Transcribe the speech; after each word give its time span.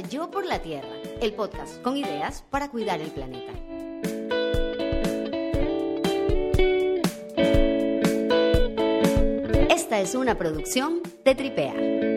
Yo 0.00 0.30
por 0.30 0.46
la 0.46 0.60
Tierra, 0.60 0.88
el 1.20 1.34
podcast 1.34 1.82
con 1.82 1.96
ideas 1.98 2.42
para 2.48 2.70
cuidar 2.70 3.00
el 3.00 3.10
planeta. 3.10 3.52
Esta 9.68 10.00
es 10.00 10.14
una 10.14 10.38
producción 10.38 11.02
de 11.24 11.34
Tripea. 11.34 12.11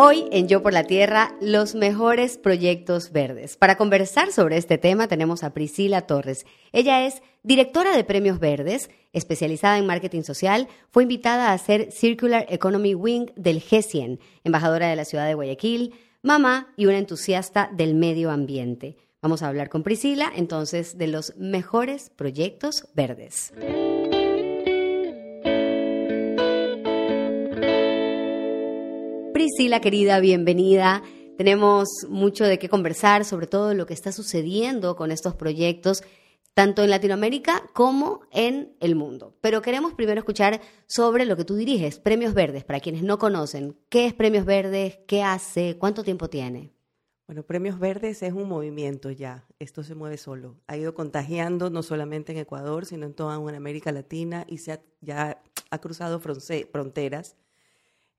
Hoy 0.00 0.28
en 0.30 0.46
Yo 0.46 0.62
por 0.62 0.72
la 0.72 0.84
Tierra, 0.84 1.34
los 1.40 1.74
mejores 1.74 2.38
proyectos 2.38 3.10
verdes. 3.10 3.56
Para 3.56 3.76
conversar 3.76 4.30
sobre 4.30 4.56
este 4.56 4.78
tema 4.78 5.08
tenemos 5.08 5.42
a 5.42 5.52
Priscila 5.52 6.02
Torres. 6.02 6.46
Ella 6.70 7.04
es 7.04 7.20
directora 7.42 7.96
de 7.96 8.04
Premios 8.04 8.38
Verdes, 8.38 8.90
especializada 9.12 9.76
en 9.76 9.86
marketing 9.86 10.22
social, 10.22 10.68
fue 10.92 11.02
invitada 11.02 11.52
a 11.52 11.58
ser 11.58 11.90
Circular 11.90 12.46
Economy 12.48 12.94
Wing 12.94 13.32
del 13.34 13.60
G100, 13.60 14.20
embajadora 14.44 14.88
de 14.88 14.94
la 14.94 15.04
ciudad 15.04 15.26
de 15.26 15.34
Guayaquil, 15.34 15.92
mamá 16.22 16.72
y 16.76 16.86
una 16.86 16.98
entusiasta 16.98 17.68
del 17.72 17.96
medio 17.96 18.30
ambiente. 18.30 18.98
Vamos 19.20 19.42
a 19.42 19.48
hablar 19.48 19.68
con 19.68 19.82
Priscila 19.82 20.30
entonces 20.32 20.96
de 20.96 21.08
los 21.08 21.36
mejores 21.36 22.10
proyectos 22.10 22.86
verdes. 22.94 23.52
Priscila, 29.38 29.80
querida, 29.80 30.18
bienvenida. 30.18 31.00
Tenemos 31.36 31.88
mucho 32.08 32.42
de 32.42 32.58
qué 32.58 32.68
conversar, 32.68 33.24
sobre 33.24 33.46
todo 33.46 33.72
lo 33.72 33.86
que 33.86 33.94
está 33.94 34.10
sucediendo 34.10 34.96
con 34.96 35.12
estos 35.12 35.36
proyectos, 35.36 36.02
tanto 36.54 36.82
en 36.82 36.90
Latinoamérica 36.90 37.62
como 37.72 38.22
en 38.32 38.74
el 38.80 38.96
mundo. 38.96 39.36
Pero 39.40 39.62
queremos 39.62 39.94
primero 39.94 40.18
escuchar 40.18 40.60
sobre 40.88 41.24
lo 41.24 41.36
que 41.36 41.44
tú 41.44 41.54
diriges, 41.54 42.00
Premios 42.00 42.34
Verdes, 42.34 42.64
para 42.64 42.80
quienes 42.80 43.04
no 43.04 43.20
conocen. 43.20 43.76
¿Qué 43.88 44.06
es 44.06 44.12
Premios 44.12 44.44
Verdes? 44.44 44.98
¿Qué 45.06 45.22
hace? 45.22 45.76
¿Cuánto 45.78 46.02
tiempo 46.02 46.28
tiene? 46.28 46.72
Bueno, 47.28 47.44
Premios 47.44 47.78
Verdes 47.78 48.24
es 48.24 48.32
un 48.32 48.48
movimiento 48.48 49.12
ya, 49.12 49.46
esto 49.60 49.84
se 49.84 49.94
mueve 49.94 50.16
solo. 50.16 50.56
Ha 50.66 50.76
ido 50.76 50.94
contagiando 50.94 51.70
no 51.70 51.84
solamente 51.84 52.32
en 52.32 52.38
Ecuador, 52.38 52.86
sino 52.86 53.06
en 53.06 53.14
toda 53.14 53.36
América 53.36 53.92
Latina 53.92 54.44
y 54.48 54.58
se 54.58 54.80
ya 55.00 55.40
ha 55.70 55.78
cruzado 55.78 56.18
fronteras 56.18 57.36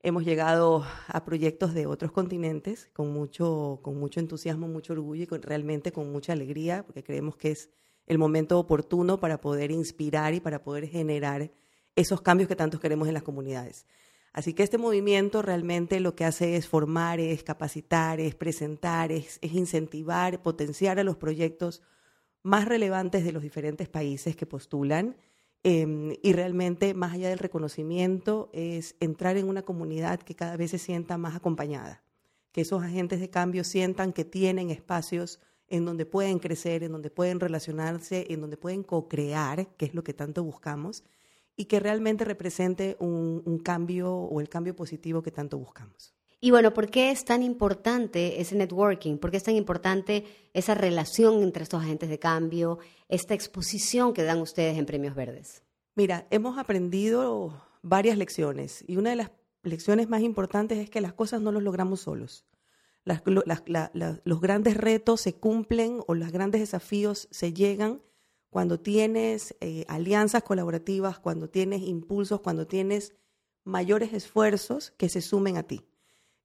Hemos 0.01 0.23
llegado 0.23 0.85
a 1.07 1.25
proyectos 1.25 1.73
de 1.73 1.85
otros 1.85 2.13
continentes 2.13 2.89
con 2.93 3.11
mucho, 3.11 3.79
con 3.81 3.97
mucho 3.99 4.21
entusiasmo, 4.21 4.69
mucho 4.69 4.93
orgullo 4.93 5.23
y 5.23 5.37
realmente 5.39 5.91
con 5.91 6.09
mucha 6.09 6.31
alegría, 6.31 6.85
porque 6.85 7.03
creemos 7.03 7.35
que 7.35 7.51
es 7.51 7.69
el 8.07 8.17
momento 8.17 8.57
oportuno 8.57 9.19
para 9.19 9.41
poder 9.41 9.71
inspirar 9.71 10.33
y 10.33 10.39
para 10.39 10.63
poder 10.63 10.87
generar 10.87 11.51
esos 11.97 12.21
cambios 12.21 12.47
que 12.47 12.55
tantos 12.55 12.79
queremos 12.79 13.09
en 13.09 13.13
las 13.13 13.23
comunidades. 13.23 13.85
Así 14.31 14.53
que 14.53 14.63
este 14.63 14.77
movimiento 14.77 15.41
realmente 15.41 15.99
lo 15.99 16.15
que 16.15 16.23
hace 16.23 16.55
es 16.55 16.65
formar, 16.65 17.19
es 17.19 17.43
capacitar, 17.43 18.21
es 18.21 18.35
presentar, 18.35 19.11
es, 19.11 19.37
es 19.41 19.51
incentivar, 19.51 20.41
potenciar 20.41 20.97
a 20.99 21.03
los 21.03 21.17
proyectos 21.17 21.81
más 22.41 22.69
relevantes 22.69 23.25
de 23.25 23.33
los 23.33 23.43
diferentes 23.43 23.89
países 23.89 24.37
que 24.37 24.45
postulan 24.45 25.17
Em, 25.63 26.15
y 26.23 26.33
realmente, 26.33 26.93
más 26.93 27.13
allá 27.13 27.29
del 27.29 27.39
reconocimiento, 27.39 28.49
es 28.53 28.95
entrar 28.99 29.35
en 29.37 29.49
una 29.49 29.63
comunidad 29.63 30.19
que 30.21 30.35
cada 30.35 30.55
vez 30.55 30.71
se 30.71 30.77
sienta 30.77 31.17
más 31.17 31.35
acompañada, 31.35 32.01
que 32.51 32.61
esos 32.61 32.81
agentes 32.81 33.19
de 33.19 33.29
cambio 33.29 33.63
sientan 33.63 34.13
que 34.13 34.23
tienen 34.23 34.69
espacios 34.69 35.39
en 35.67 35.85
donde 35.85 36.05
pueden 36.05 36.39
crecer, 36.39 36.83
en 36.83 36.93
donde 36.93 37.09
pueden 37.09 37.39
relacionarse, 37.39 38.27
en 38.29 38.41
donde 38.41 38.57
pueden 38.57 38.83
co-crear, 38.83 39.67
que 39.75 39.85
es 39.85 39.93
lo 39.93 40.03
que 40.03 40.13
tanto 40.13 40.43
buscamos, 40.43 41.03
y 41.55 41.65
que 41.65 41.79
realmente 41.79 42.23
represente 42.23 42.95
un 42.99 43.59
cambio 43.63 44.13
o 44.13 44.39
el 44.39 44.49
cambio 44.49 44.75
positivo 44.75 45.21
que 45.21 45.31
tanto 45.31 45.57
buscamos. 45.57 46.18
Y 46.41 46.51
bueno, 46.51 46.73
¿por 46.73 46.89
qué 46.89 47.11
es 47.11 47.25
tan 47.25 47.43
importante 47.43 48.39
ese 48.39 48.55
networking? 48.55 49.17
¿Por 49.17 49.29
qué 49.29 49.37
es 49.37 49.43
tan 49.43 49.55
importante 49.55 50.23
esa 50.53 50.73
relación 50.73 51.43
entre 51.43 51.63
estos 51.63 51.83
agentes 51.83 52.09
de 52.09 52.17
cambio, 52.17 52.79
esta 53.09 53.33
exposición 53.33 54.13
que 54.13 54.23
dan 54.23 54.39
ustedes 54.39 54.77
en 54.77 54.85
Premios 54.85 55.15
Verdes? 55.15 55.63
Mira, 55.95 56.27
hemos 56.29 56.57
aprendido 56.57 57.61
varias 57.81 58.17
lecciones 58.17 58.85
y 58.87 58.95
una 58.95 59.09
de 59.09 59.17
las 59.17 59.31
lecciones 59.63 60.07
más 60.07 60.21
importantes 60.21 60.77
es 60.77 60.89
que 60.89 61.01
las 61.01 61.13
cosas 61.13 61.41
no 61.41 61.51
las 61.51 61.61
logramos 61.61 62.01
solos. 62.01 62.45
los 63.03 64.41
grandes 64.41 64.77
retos 64.77 65.19
se 65.19 65.35
cumplen 65.35 65.99
o 66.07 66.15
los 66.15 66.31
grandes 66.31 66.61
desafíos 66.61 67.27
se 67.31 67.51
llegan 67.51 68.01
cuando 68.49 68.79
tienes 68.79 69.55
eh, 69.59 69.83
alianzas 69.89 70.43
colaborativas, 70.43 71.19
cuando 71.19 71.49
tienes 71.49 71.81
impulsos, 71.81 72.39
cuando 72.39 72.65
tienes 72.65 73.13
mayores 73.65 74.13
esfuerzos 74.13 74.91
que 74.91 75.09
se 75.09 75.21
sumen 75.21 75.57
a 75.57 75.63
ti. 75.63 75.85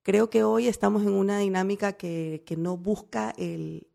Creo 0.05 0.29
que 0.29 0.45
hoy 0.45 0.69
estamos 0.69 1.03
en 1.05 1.13
una 1.13 1.39
dinámica 1.39 1.95
que, 1.95 2.45
no 2.59 2.77
busca 2.77 3.35
el, 3.39 3.89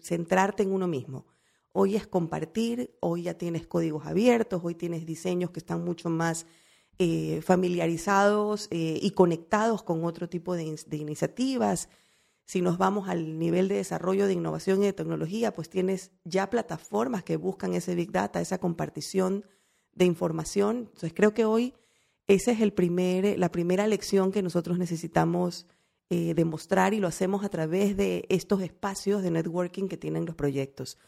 centrarte 0.00 0.62
en 0.62 0.72
uno 0.72 0.88
mismo. 0.88 1.26
Hoy 1.74 1.94
es 1.94 2.06
compartir, 2.06 2.96
hoy 3.00 3.24
ya 3.24 3.34
tienes 3.34 3.66
códigos 3.66 4.06
abiertos, 4.06 4.62
hoy 4.64 4.74
tienes 4.74 5.04
diseños 5.04 5.50
que 5.50 5.58
están 5.58 5.84
mucho 5.84 6.08
más 6.08 6.46
eh, 6.98 7.42
familiarizados 7.42 8.68
eh, 8.70 8.98
y 9.02 9.10
conectados 9.10 9.82
con 9.82 10.06
otro 10.06 10.30
tipo 10.30 10.54
de, 10.54 10.74
iniciativas. 10.92 11.90
Si 12.46 12.62
nos 12.62 12.78
vamos 12.78 13.10
al 13.10 13.38
nivel 13.38 13.68
de 13.68 13.74
desarrollo 13.74 14.26
de 14.26 14.32
innovación 14.32 14.82
y 14.82 14.86
de 14.86 14.94
tecnología, 14.94 15.52
pues 15.52 15.68
tienes 15.68 16.12
ya 16.24 16.48
plataformas 16.48 17.24
que 17.24 17.36
buscan 17.36 17.74
ese 17.74 17.94
big 17.94 18.10
data, 18.10 18.40
esa 18.40 18.56
compartición 18.56 19.44
de 19.92 20.06
información. 20.06 20.76
Entonces 20.78 21.12
creo 21.14 21.34
que 21.34 21.44
hoy 21.44 21.74
esa 22.28 22.52
es 22.52 22.60
el 22.60 22.72
primer, 22.72 23.38
la 23.38 23.50
primera 23.50 23.86
lección 23.86 24.30
que 24.30 24.42
nosotros 24.42 24.78
necesitamos 24.78 25.66
eh, 26.10 26.34
demostrar 26.34 26.94
y 26.94 27.00
lo 27.00 27.08
hacemos 27.08 27.44
a 27.44 27.48
través 27.48 27.96
de 27.96 28.26
estos 28.28 28.62
espacios 28.62 29.22
de 29.22 29.30
networking 29.30 29.88
que 29.88 29.96
tienen 29.96 30.26
los 30.26 30.36
proyectos. 30.36 30.98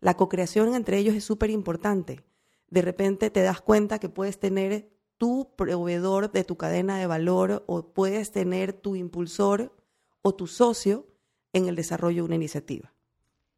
La 0.00 0.14
co-creación 0.14 0.74
entre 0.74 0.98
ellos 0.98 1.16
es 1.16 1.24
súper 1.24 1.50
importante. 1.50 2.22
De 2.70 2.82
repente 2.82 3.30
te 3.30 3.42
das 3.42 3.60
cuenta 3.60 3.98
que 3.98 4.08
puedes 4.08 4.38
tener 4.38 4.88
tu 5.16 5.50
proveedor 5.56 6.30
de 6.30 6.44
tu 6.44 6.56
cadena 6.56 6.98
de 6.98 7.06
valor 7.06 7.64
o 7.66 7.92
puedes 7.92 8.30
tener 8.30 8.72
tu 8.72 8.94
impulsor 8.94 9.74
o 10.22 10.34
tu 10.34 10.46
socio 10.46 11.08
en 11.52 11.66
el 11.66 11.74
desarrollo 11.74 12.22
de 12.22 12.26
una 12.26 12.36
iniciativa. 12.36 12.94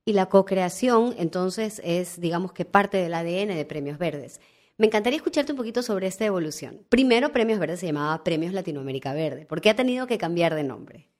Y 0.06 0.14
la 0.14 0.30
co-creación, 0.30 1.14
entonces, 1.19 1.82
es, 1.84 2.19
digamos 2.19 2.53
que 2.53 2.64
parte 2.64 2.97
del 2.97 3.12
ADN 3.12 3.54
de 3.54 3.66
Premios 3.66 3.98
Verdes. 3.98 4.41
Me 4.80 4.86
encantaría 4.86 5.18
escucharte 5.18 5.52
un 5.52 5.58
poquito 5.58 5.82
sobre 5.82 6.06
esta 6.06 6.24
evolución. 6.24 6.86
Primero, 6.88 7.32
Premios 7.32 7.58
Verdes 7.58 7.80
se 7.80 7.86
llamaba 7.88 8.24
Premios 8.24 8.54
Latinoamérica 8.54 9.12
Verde. 9.12 9.44
¿Por 9.44 9.60
qué 9.60 9.68
ha 9.68 9.76
tenido 9.76 10.06
que 10.06 10.16
cambiar 10.16 10.54
de 10.54 10.64
nombre? 10.64 11.10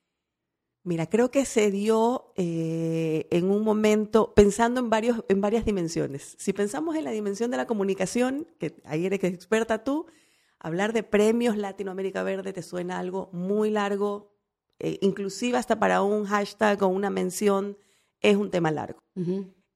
Mira, 0.83 1.11
creo 1.11 1.31
que 1.31 1.45
se 1.45 1.71
dio 1.71 2.33
eh, 2.37 3.29
en 3.31 3.51
un 3.51 3.63
momento 3.63 4.33
pensando 4.33 4.81
en, 4.81 4.89
varios, 4.89 5.27
en 5.29 5.43
varias 5.43 5.67
dimensiones. 5.67 6.37
Si 6.39 6.55
pensamos 6.55 6.97
en 6.97 7.05
la 7.05 7.11
dimensión 7.11 7.51
de 7.51 7.59
la 7.59 7.67
comunicación, 7.67 8.47
que 8.59 8.81
ahí 8.87 9.05
eres 9.05 9.23
experta 9.25 9.85
tú, 9.85 10.07
hablar 10.59 10.95
de 10.95 11.03
premios 11.03 11.59
Latinoamérica 11.59 12.23
Verde 12.23 12.55
te 12.55 12.63
suena 12.63 12.99
algo 12.99 13.29
muy 13.35 13.69
largo, 13.69 14.33
eh, 14.79 14.97
inclusive 15.03 15.59
hasta 15.59 15.79
para 15.79 16.01
un 16.01 16.25
hashtag 16.25 16.83
o 16.83 16.89
una 16.89 17.11
mención 17.11 17.77
es 18.23 18.37
un 18.37 18.51
tema 18.51 18.71
largo. 18.71 19.01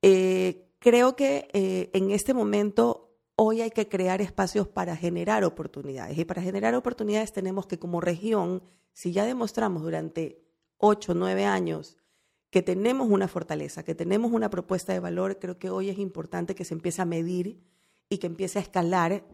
Eh, 0.01 0.71
creo 0.79 1.17
que 1.17 1.91
en 1.93 2.13
este 2.13 2.33
momento 2.33 3.04
Hoy 3.37 3.63
hay 3.63 3.71
que 3.71 3.89
crear 3.89 4.21
espacios 4.21 4.69
para 4.69 4.97
generar 4.97 5.45
oportunidades. 5.45 6.17
Y 6.17 6.25
para 6.25 6.43
generar 6.43 6.75
oportunidades 6.75 7.33
tenemos 7.33 7.67
que 7.67 7.79
como 7.79 8.01
región, 8.01 8.63
si 8.93 9.13
ya 9.13 9.25
demostramos 9.25 9.83
durante 9.83 10.45
ocho, 10.79 11.13
o 11.13 11.15
9 11.15 11.45
años 11.45 11.97
que 12.51 12.63
tenemos 12.63 13.11
una 13.11 13.27
fortaleza, 13.27 13.83
que 13.83 13.97
tenemos 13.97 14.31
una 14.31 14.51
propuesta 14.51 14.93
de 14.93 15.01
valor, 15.01 15.41
creo 15.41 15.59
que 15.59 15.71
hoy 15.71 15.91
es 15.91 15.99
importante 15.99 16.55
que 16.55 16.65
se 16.65 16.75
empiece 16.75 17.03
a 17.03 17.05
medir 17.05 17.61
y 18.09 18.19
que 18.19 18.29
empiece 18.29 18.61
a 18.61 18.63
escalar 18.63 19.25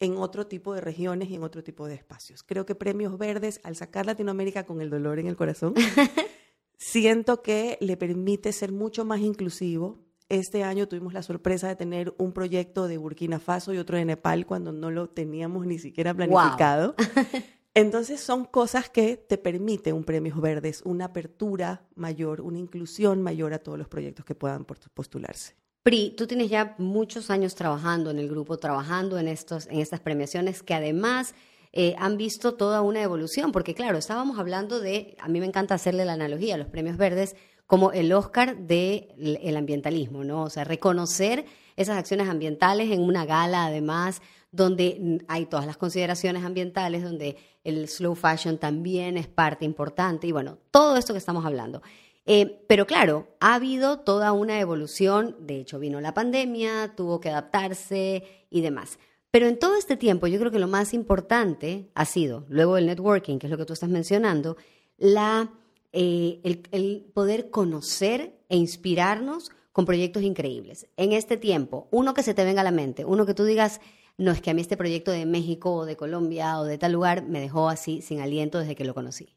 en 0.00 0.16
otro 0.16 0.48
tipo 0.48 0.74
de 0.74 0.80
regiones 0.80 1.30
y 1.30 1.36
en 1.36 1.44
otro 1.44 1.62
tipo 1.62 1.86
de 1.86 1.94
espacios. 1.94 2.42
Creo 2.42 2.66
que 2.66 2.74
Premios 2.74 3.16
Verdes, 3.16 3.60
al 3.62 3.76
sacar 3.76 4.06
Latinoamérica 4.06 4.66
con 4.66 4.80
el 4.80 4.90
dolor 4.90 5.20
en 5.20 5.28
el 5.28 5.36
corazón, 5.36 5.74
siento 6.76 7.42
que 7.42 7.78
le 7.80 7.96
permite 7.96 8.52
ser 8.52 8.72
mucho 8.72 9.04
más 9.04 9.20
inclusivo, 9.20 10.03
este 10.28 10.64
año 10.64 10.88
tuvimos 10.88 11.12
la 11.12 11.22
sorpresa 11.22 11.68
de 11.68 11.76
tener 11.76 12.14
un 12.18 12.32
proyecto 12.32 12.88
de 12.88 12.98
Burkina 12.98 13.38
Faso 13.38 13.72
y 13.74 13.78
otro 13.78 13.96
de 13.96 14.04
Nepal 14.04 14.46
cuando 14.46 14.72
no 14.72 14.90
lo 14.90 15.08
teníamos 15.08 15.66
ni 15.66 15.78
siquiera 15.78 16.14
planificado. 16.14 16.94
Entonces 17.74 18.20
son 18.20 18.44
cosas 18.44 18.88
que 18.88 19.16
te 19.16 19.36
permiten 19.36 19.96
un 19.96 20.04
premio 20.04 20.40
verdes, 20.40 20.80
una 20.84 21.06
apertura 21.06 21.82
mayor, 21.96 22.40
una 22.40 22.58
inclusión 22.58 23.20
mayor 23.20 23.52
a 23.52 23.58
todos 23.58 23.76
los 23.76 23.88
proyectos 23.88 24.24
que 24.24 24.36
puedan 24.36 24.64
postularse. 24.64 25.56
Pri, 25.82 26.14
tú 26.16 26.26
tienes 26.26 26.48
ya 26.48 26.76
muchos 26.78 27.30
años 27.30 27.56
trabajando 27.56 28.10
en 28.10 28.18
el 28.18 28.28
grupo, 28.28 28.58
trabajando 28.58 29.18
en, 29.18 29.28
estos, 29.28 29.66
en 29.66 29.80
estas 29.80 30.00
premiaciones 30.00 30.62
que 30.62 30.72
además 30.72 31.34
eh, 31.72 31.96
han 31.98 32.16
visto 32.16 32.54
toda 32.54 32.80
una 32.80 33.02
evolución, 33.02 33.50
porque 33.50 33.74
claro, 33.74 33.98
estábamos 33.98 34.38
hablando 34.38 34.78
de, 34.78 35.16
a 35.18 35.28
mí 35.28 35.40
me 35.40 35.46
encanta 35.46 35.74
hacerle 35.74 36.04
la 36.04 36.12
analogía, 36.12 36.56
los 36.56 36.68
premios 36.68 36.96
verdes 36.96 37.34
como 37.66 37.92
el 37.92 38.12
Oscar 38.12 38.56
del 38.56 39.56
ambientalismo, 39.56 40.24
¿no? 40.24 40.42
O 40.42 40.50
sea, 40.50 40.64
reconocer 40.64 41.46
esas 41.76 41.98
acciones 41.98 42.28
ambientales 42.28 42.90
en 42.90 43.02
una 43.02 43.24
gala, 43.24 43.66
además, 43.66 44.22
donde 44.52 45.24
hay 45.26 45.46
todas 45.46 45.66
las 45.66 45.76
consideraciones 45.76 46.44
ambientales, 46.44 47.02
donde 47.02 47.36
el 47.64 47.88
slow 47.88 48.14
fashion 48.14 48.58
también 48.58 49.16
es 49.16 49.26
parte 49.26 49.64
importante 49.64 50.26
y 50.26 50.32
bueno, 50.32 50.58
todo 50.70 50.96
esto 50.96 51.12
que 51.12 51.18
estamos 51.18 51.44
hablando. 51.44 51.82
Eh, 52.26 52.64
pero 52.68 52.86
claro, 52.86 53.28
ha 53.40 53.54
habido 53.54 53.98
toda 54.00 54.32
una 54.32 54.60
evolución, 54.60 55.36
de 55.40 55.60
hecho 55.60 55.78
vino 55.78 56.00
la 56.00 56.14
pandemia, 56.14 56.94
tuvo 56.96 57.20
que 57.20 57.30
adaptarse 57.30 58.46
y 58.48 58.60
demás. 58.60 58.98
Pero 59.30 59.48
en 59.48 59.58
todo 59.58 59.76
este 59.76 59.96
tiempo 59.96 60.28
yo 60.28 60.38
creo 60.38 60.52
que 60.52 60.60
lo 60.60 60.68
más 60.68 60.94
importante 60.94 61.90
ha 61.94 62.04
sido, 62.04 62.46
luego 62.48 62.76
del 62.76 62.86
networking, 62.86 63.38
que 63.38 63.48
es 63.48 63.50
lo 63.50 63.58
que 63.58 63.64
tú 63.64 63.72
estás 63.72 63.90
mencionando, 63.90 64.56
la, 64.96 65.50
eh, 65.94 66.40
el 66.72 67.04
poder 67.14 67.50
conocer 67.50 68.38
e 68.48 68.56
inspirarnos 68.56 69.50
con 69.72 69.86
proyectos 69.86 70.22
increíbles. 70.22 70.86
En 70.96 71.12
este 71.12 71.36
tiempo, 71.36 71.88
uno 71.90 72.14
que 72.14 72.22
se 72.22 72.32
te 72.32 72.44
venga 72.44 72.60
a 72.60 72.64
la 72.64 72.70
mente, 72.70 73.04
uno 73.04 73.26
que 73.26 73.34
tú 73.34 73.44
digas, 73.44 73.80
no 74.16 74.30
es 74.30 74.40
que 74.40 74.50
a 74.50 74.54
mí 74.54 74.60
este 74.60 74.76
proyecto 74.76 75.10
de 75.10 75.26
México 75.26 75.74
o 75.74 75.84
de 75.84 75.96
Colombia 75.96 76.60
o 76.60 76.64
de 76.64 76.78
tal 76.78 76.92
lugar 76.92 77.26
me 77.26 77.40
dejó 77.40 77.68
así 77.68 78.00
sin 78.00 78.20
aliento 78.20 78.60
desde 78.60 78.76
que 78.76 78.84
lo 78.84 78.94
conocí. 78.94 79.34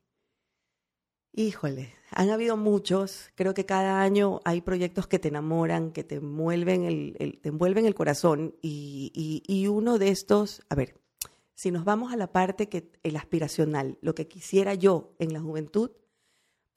Híjole, 1.33 1.93
han 2.11 2.29
habido 2.29 2.57
muchos. 2.57 3.29
Creo 3.35 3.53
que 3.53 3.65
cada 3.65 4.01
año 4.01 4.39
hay 4.45 4.61
proyectos 4.61 5.07
que 5.07 5.19
te 5.19 5.27
enamoran, 5.27 5.91
que 5.91 6.03
te 6.03 6.15
envuelven 6.15 6.83
el, 6.83 7.39
te 7.41 7.49
envuelven 7.49 7.85
el 7.85 7.95
corazón. 7.95 8.55
Y, 8.61 9.41
y, 9.47 9.67
uno 9.67 9.97
de 9.97 10.09
estos, 10.09 10.61
a 10.69 10.75
ver, 10.75 10.99
si 11.55 11.71
nos 11.71 11.83
vamos 11.83 12.13
a 12.13 12.17
la 12.17 12.31
parte 12.31 12.69
que 12.69 12.91
el 13.03 13.15
aspiracional, 13.15 13.97
lo 14.01 14.13
que 14.13 14.27
quisiera 14.27 14.75
yo 14.75 15.15
en 15.19 15.33
la 15.33 15.39
juventud, 15.39 15.91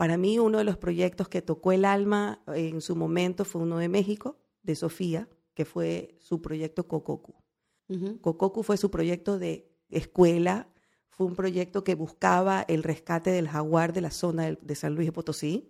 para 0.00 0.17
mí 0.17 0.38
uno 0.38 0.56
de 0.56 0.64
los 0.64 0.79
proyectos 0.79 1.29
que 1.29 1.43
tocó 1.43 1.73
el 1.73 1.85
alma 1.85 2.43
en 2.47 2.81
su 2.81 2.97
momento 2.97 3.44
fue 3.44 3.61
uno 3.61 3.76
de 3.76 3.91
México, 3.91 4.38
de 4.62 4.75
Sofía, 4.75 5.29
que 5.52 5.67
fue 5.67 6.17
su 6.20 6.41
proyecto 6.41 6.88
Cococu. 6.88 7.35
Cococu 8.23 8.62
fue 8.62 8.79
su 8.79 8.91
proyecto 8.91 9.38
de 9.38 9.70
escuela, 9.91 10.70
fue 11.11 11.26
un 11.26 11.37
proyecto 11.37 11.85
que 11.85 11.97
buscaba 11.97 12.64
el 12.67 12.82
rescate 12.82 13.31
del 13.31 13.47
jaguar 13.47 13.93
de 13.93 14.00
la 14.00 14.11
zona 14.11 14.56
de, 14.58 14.75
San 14.75 14.94
Luis 14.94 15.08
de 15.08 15.12
Potosí. 15.12 15.69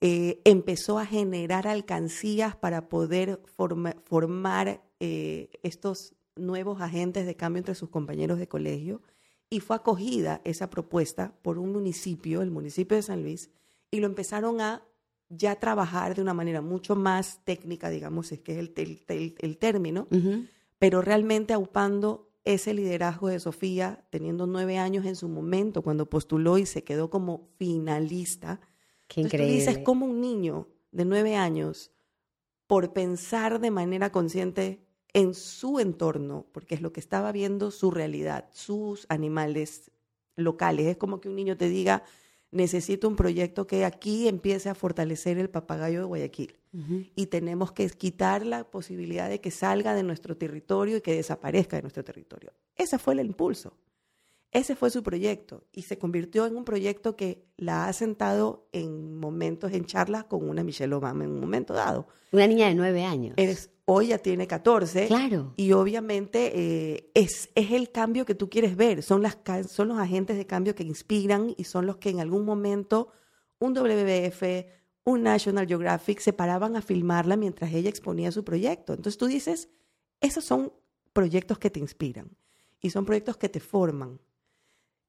Eh, 0.00 0.40
empezó 0.46 0.98
a 0.98 1.04
generar 1.04 1.68
alcancías 1.68 2.56
para 2.56 2.88
poder 2.88 3.42
formar 4.04 4.82
eh, 5.00 5.50
estos 5.62 6.14
nuevos 6.34 6.80
agentes 6.80 7.26
de 7.26 7.36
cambio 7.36 7.58
entre 7.58 7.74
sus 7.74 7.90
compañeros 7.90 8.38
de 8.38 8.48
colegio 8.48 9.02
y 9.54 9.60
fue 9.60 9.76
acogida 9.76 10.40
esa 10.44 10.68
propuesta 10.68 11.32
por 11.42 11.58
un 11.58 11.72
municipio, 11.72 12.42
el 12.42 12.50
municipio 12.50 12.96
de 12.96 13.02
San 13.02 13.22
Luis, 13.22 13.50
y 13.90 14.00
lo 14.00 14.06
empezaron 14.06 14.60
a 14.60 14.82
ya 15.28 15.60
trabajar 15.60 16.16
de 16.16 16.22
una 16.22 16.34
manera 16.34 16.60
mucho 16.60 16.96
más 16.96 17.40
técnica, 17.44 17.88
digamos, 17.88 18.32
es 18.32 18.40
que 18.40 18.52
es 18.52 18.58
el, 18.58 19.36
el, 19.38 19.58
término, 19.58 20.08
pero 20.78 21.02
realmente 21.02 21.52
aupando 21.52 22.32
ese 22.44 22.74
liderazgo 22.74 23.28
de 23.28 23.38
Sofía, 23.38 24.04
teniendo 24.10 24.48
nueve 24.48 24.76
años 24.76 25.06
en 25.06 25.14
su 25.14 25.28
momento, 25.28 25.82
cuando 25.82 26.10
postuló 26.10 26.58
y 26.58 26.66
se 26.66 26.82
quedó 26.82 27.08
como 27.08 27.48
finalista. 27.56 28.60
Qué 29.06 29.20
increíble. 29.20 29.54
dices, 29.54 29.78
como 29.78 30.06
un 30.06 30.20
niño 30.20 30.68
de 30.90 31.04
nueve 31.04 31.36
años, 31.36 31.92
por 32.66 32.92
pensar 32.92 33.60
de 33.60 33.70
manera 33.70 34.10
consciente 34.10 34.83
en 35.14 35.32
su 35.32 35.78
entorno, 35.78 36.44
porque 36.52 36.74
es 36.74 36.82
lo 36.82 36.92
que 36.92 37.00
estaba 37.00 37.32
viendo 37.32 37.70
su 37.70 37.90
realidad, 37.90 38.48
sus 38.52 39.06
animales 39.08 39.90
locales. 40.36 40.86
Es 40.86 40.96
como 40.96 41.20
que 41.20 41.28
un 41.28 41.36
niño 41.36 41.56
te 41.56 41.68
diga, 41.68 42.02
necesito 42.50 43.08
un 43.08 43.16
proyecto 43.16 43.66
que 43.66 43.84
aquí 43.84 44.28
empiece 44.28 44.68
a 44.68 44.74
fortalecer 44.74 45.38
el 45.38 45.48
papagayo 45.48 46.00
de 46.00 46.04
Guayaquil. 46.04 46.58
Y 47.14 47.26
tenemos 47.26 47.70
que 47.70 47.88
quitar 47.90 48.44
la 48.44 48.64
posibilidad 48.64 49.28
de 49.28 49.40
que 49.40 49.52
salga 49.52 49.94
de 49.94 50.02
nuestro 50.02 50.36
territorio 50.36 50.96
y 50.96 51.00
que 51.00 51.14
desaparezca 51.14 51.76
de 51.76 51.82
nuestro 51.82 52.02
territorio. 52.02 52.52
Ese 52.74 52.98
fue 52.98 53.14
el 53.14 53.20
impulso. 53.20 53.76
Ese 54.54 54.76
fue 54.76 54.88
su 54.90 55.02
proyecto 55.02 55.64
y 55.72 55.82
se 55.82 55.98
convirtió 55.98 56.46
en 56.46 56.56
un 56.56 56.64
proyecto 56.64 57.16
que 57.16 57.44
la 57.56 57.88
ha 57.88 57.92
sentado 57.92 58.68
en 58.70 59.18
momentos, 59.18 59.72
en 59.72 59.84
charlas 59.84 60.24
con 60.24 60.48
una 60.48 60.62
Michelle 60.62 60.94
Obama 60.94 61.24
en 61.24 61.32
un 61.32 61.40
momento 61.40 61.74
dado. 61.74 62.06
Una 62.30 62.46
niña 62.46 62.68
de 62.68 62.76
nueve 62.76 63.04
años. 63.04 63.34
hoy 63.84 64.06
ya 64.08 64.18
tiene 64.18 64.46
14. 64.46 65.08
Claro. 65.08 65.54
Y 65.56 65.72
obviamente 65.72 66.52
eh, 66.54 67.10
es, 67.14 67.50
es 67.56 67.72
el 67.72 67.90
cambio 67.90 68.24
que 68.24 68.36
tú 68.36 68.48
quieres 68.48 68.76
ver. 68.76 69.02
Son, 69.02 69.22
las, 69.22 69.38
son 69.68 69.88
los 69.88 69.98
agentes 69.98 70.36
de 70.36 70.46
cambio 70.46 70.76
que 70.76 70.84
inspiran 70.84 71.52
y 71.56 71.64
son 71.64 71.86
los 71.86 71.96
que 71.96 72.10
en 72.10 72.20
algún 72.20 72.44
momento 72.44 73.08
un 73.58 73.74
WBF, 73.74 74.42
un 75.02 75.24
National 75.24 75.66
Geographic 75.66 76.20
se 76.20 76.32
paraban 76.32 76.76
a 76.76 76.82
filmarla 76.82 77.36
mientras 77.36 77.72
ella 77.72 77.90
exponía 77.90 78.30
su 78.30 78.44
proyecto. 78.44 78.92
Entonces 78.92 79.18
tú 79.18 79.26
dices, 79.26 79.68
esos 80.20 80.44
son 80.44 80.72
proyectos 81.12 81.58
que 81.58 81.70
te 81.70 81.80
inspiran 81.80 82.36
y 82.80 82.90
son 82.90 83.04
proyectos 83.04 83.36
que 83.36 83.48
te 83.48 83.58
forman. 83.58 84.20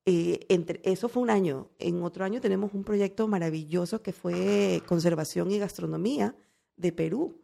Eh, 0.05 0.45
entre, 0.49 0.81
eso 0.83 1.09
fue 1.09 1.23
un 1.23 1.29
año. 1.29 1.69
En 1.79 2.03
otro 2.03 2.23
año 2.25 2.39
tenemos 2.39 2.73
un 2.73 2.83
proyecto 2.83 3.27
maravilloso 3.27 4.01
que 4.01 4.13
fue 4.13 4.83
Conservación 4.85 5.49
y 5.51 5.57
Gastronomía 5.57 6.35
de 6.77 6.91
Perú. 6.91 7.41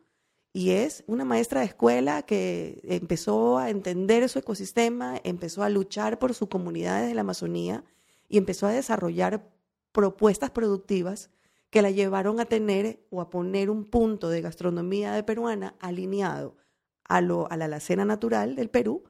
Y 0.54 0.72
es 0.72 1.04
una 1.08 1.26
maestra 1.26 1.62
de 1.62 1.68
escuela 1.68 2.24
que 2.24 2.82
empezó 2.84 3.58
a 3.58 3.70
entender 3.70 4.28
su 4.30 4.40
ecosistema, 4.40 5.20
empezó 5.24 5.64
a 5.64 5.70
luchar 5.70 6.20
por 6.20 6.34
sus 6.34 6.50
comunidades 6.50 7.08
de 7.08 7.16
la 7.16 7.22
Amazonía 7.22 7.86
y 8.28 8.38
empezó 8.38 8.68
a 8.68 8.72
desarrollar 8.72 9.50
propuestas 9.92 10.52
productivas 10.52 11.32
que 11.70 11.82
la 11.82 11.90
llevaron 11.90 12.40
a 12.42 12.46
tener 12.46 13.06
o 13.10 13.22
a 13.22 13.30
poner 13.30 13.70
un 13.70 13.86
punto 13.86 14.30
de 14.30 14.42
gastronomía 14.42 15.14
de 15.14 15.24
peruana 15.24 15.76
alineado 15.80 16.58
a, 17.06 17.22
lo, 17.22 17.50
a 17.50 17.56
la 17.56 17.66
alacena 17.66 18.04
natural 18.04 18.56
del 18.56 18.70
Perú 18.70 19.04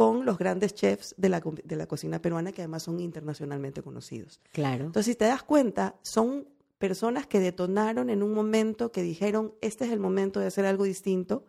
con 0.00 0.24
los 0.24 0.38
grandes 0.38 0.74
chefs 0.74 1.14
de 1.18 1.28
la, 1.28 1.42
de 1.62 1.76
la 1.76 1.86
cocina 1.86 2.22
peruana 2.22 2.52
que 2.52 2.62
además 2.62 2.84
son 2.84 3.00
internacionalmente 3.00 3.82
conocidos. 3.82 4.40
Claro. 4.50 4.86
Entonces, 4.86 5.12
si 5.12 5.14
te 5.14 5.26
das 5.26 5.42
cuenta, 5.42 5.96
son 6.00 6.48
personas 6.78 7.26
que 7.26 7.38
detonaron 7.38 8.08
en 8.08 8.22
un 8.22 8.32
momento 8.32 8.92
que 8.92 9.02
dijeron, 9.02 9.52
este 9.60 9.84
es 9.84 9.92
el 9.92 10.00
momento 10.00 10.40
de 10.40 10.46
hacer 10.46 10.64
algo 10.64 10.84
distinto 10.84 11.44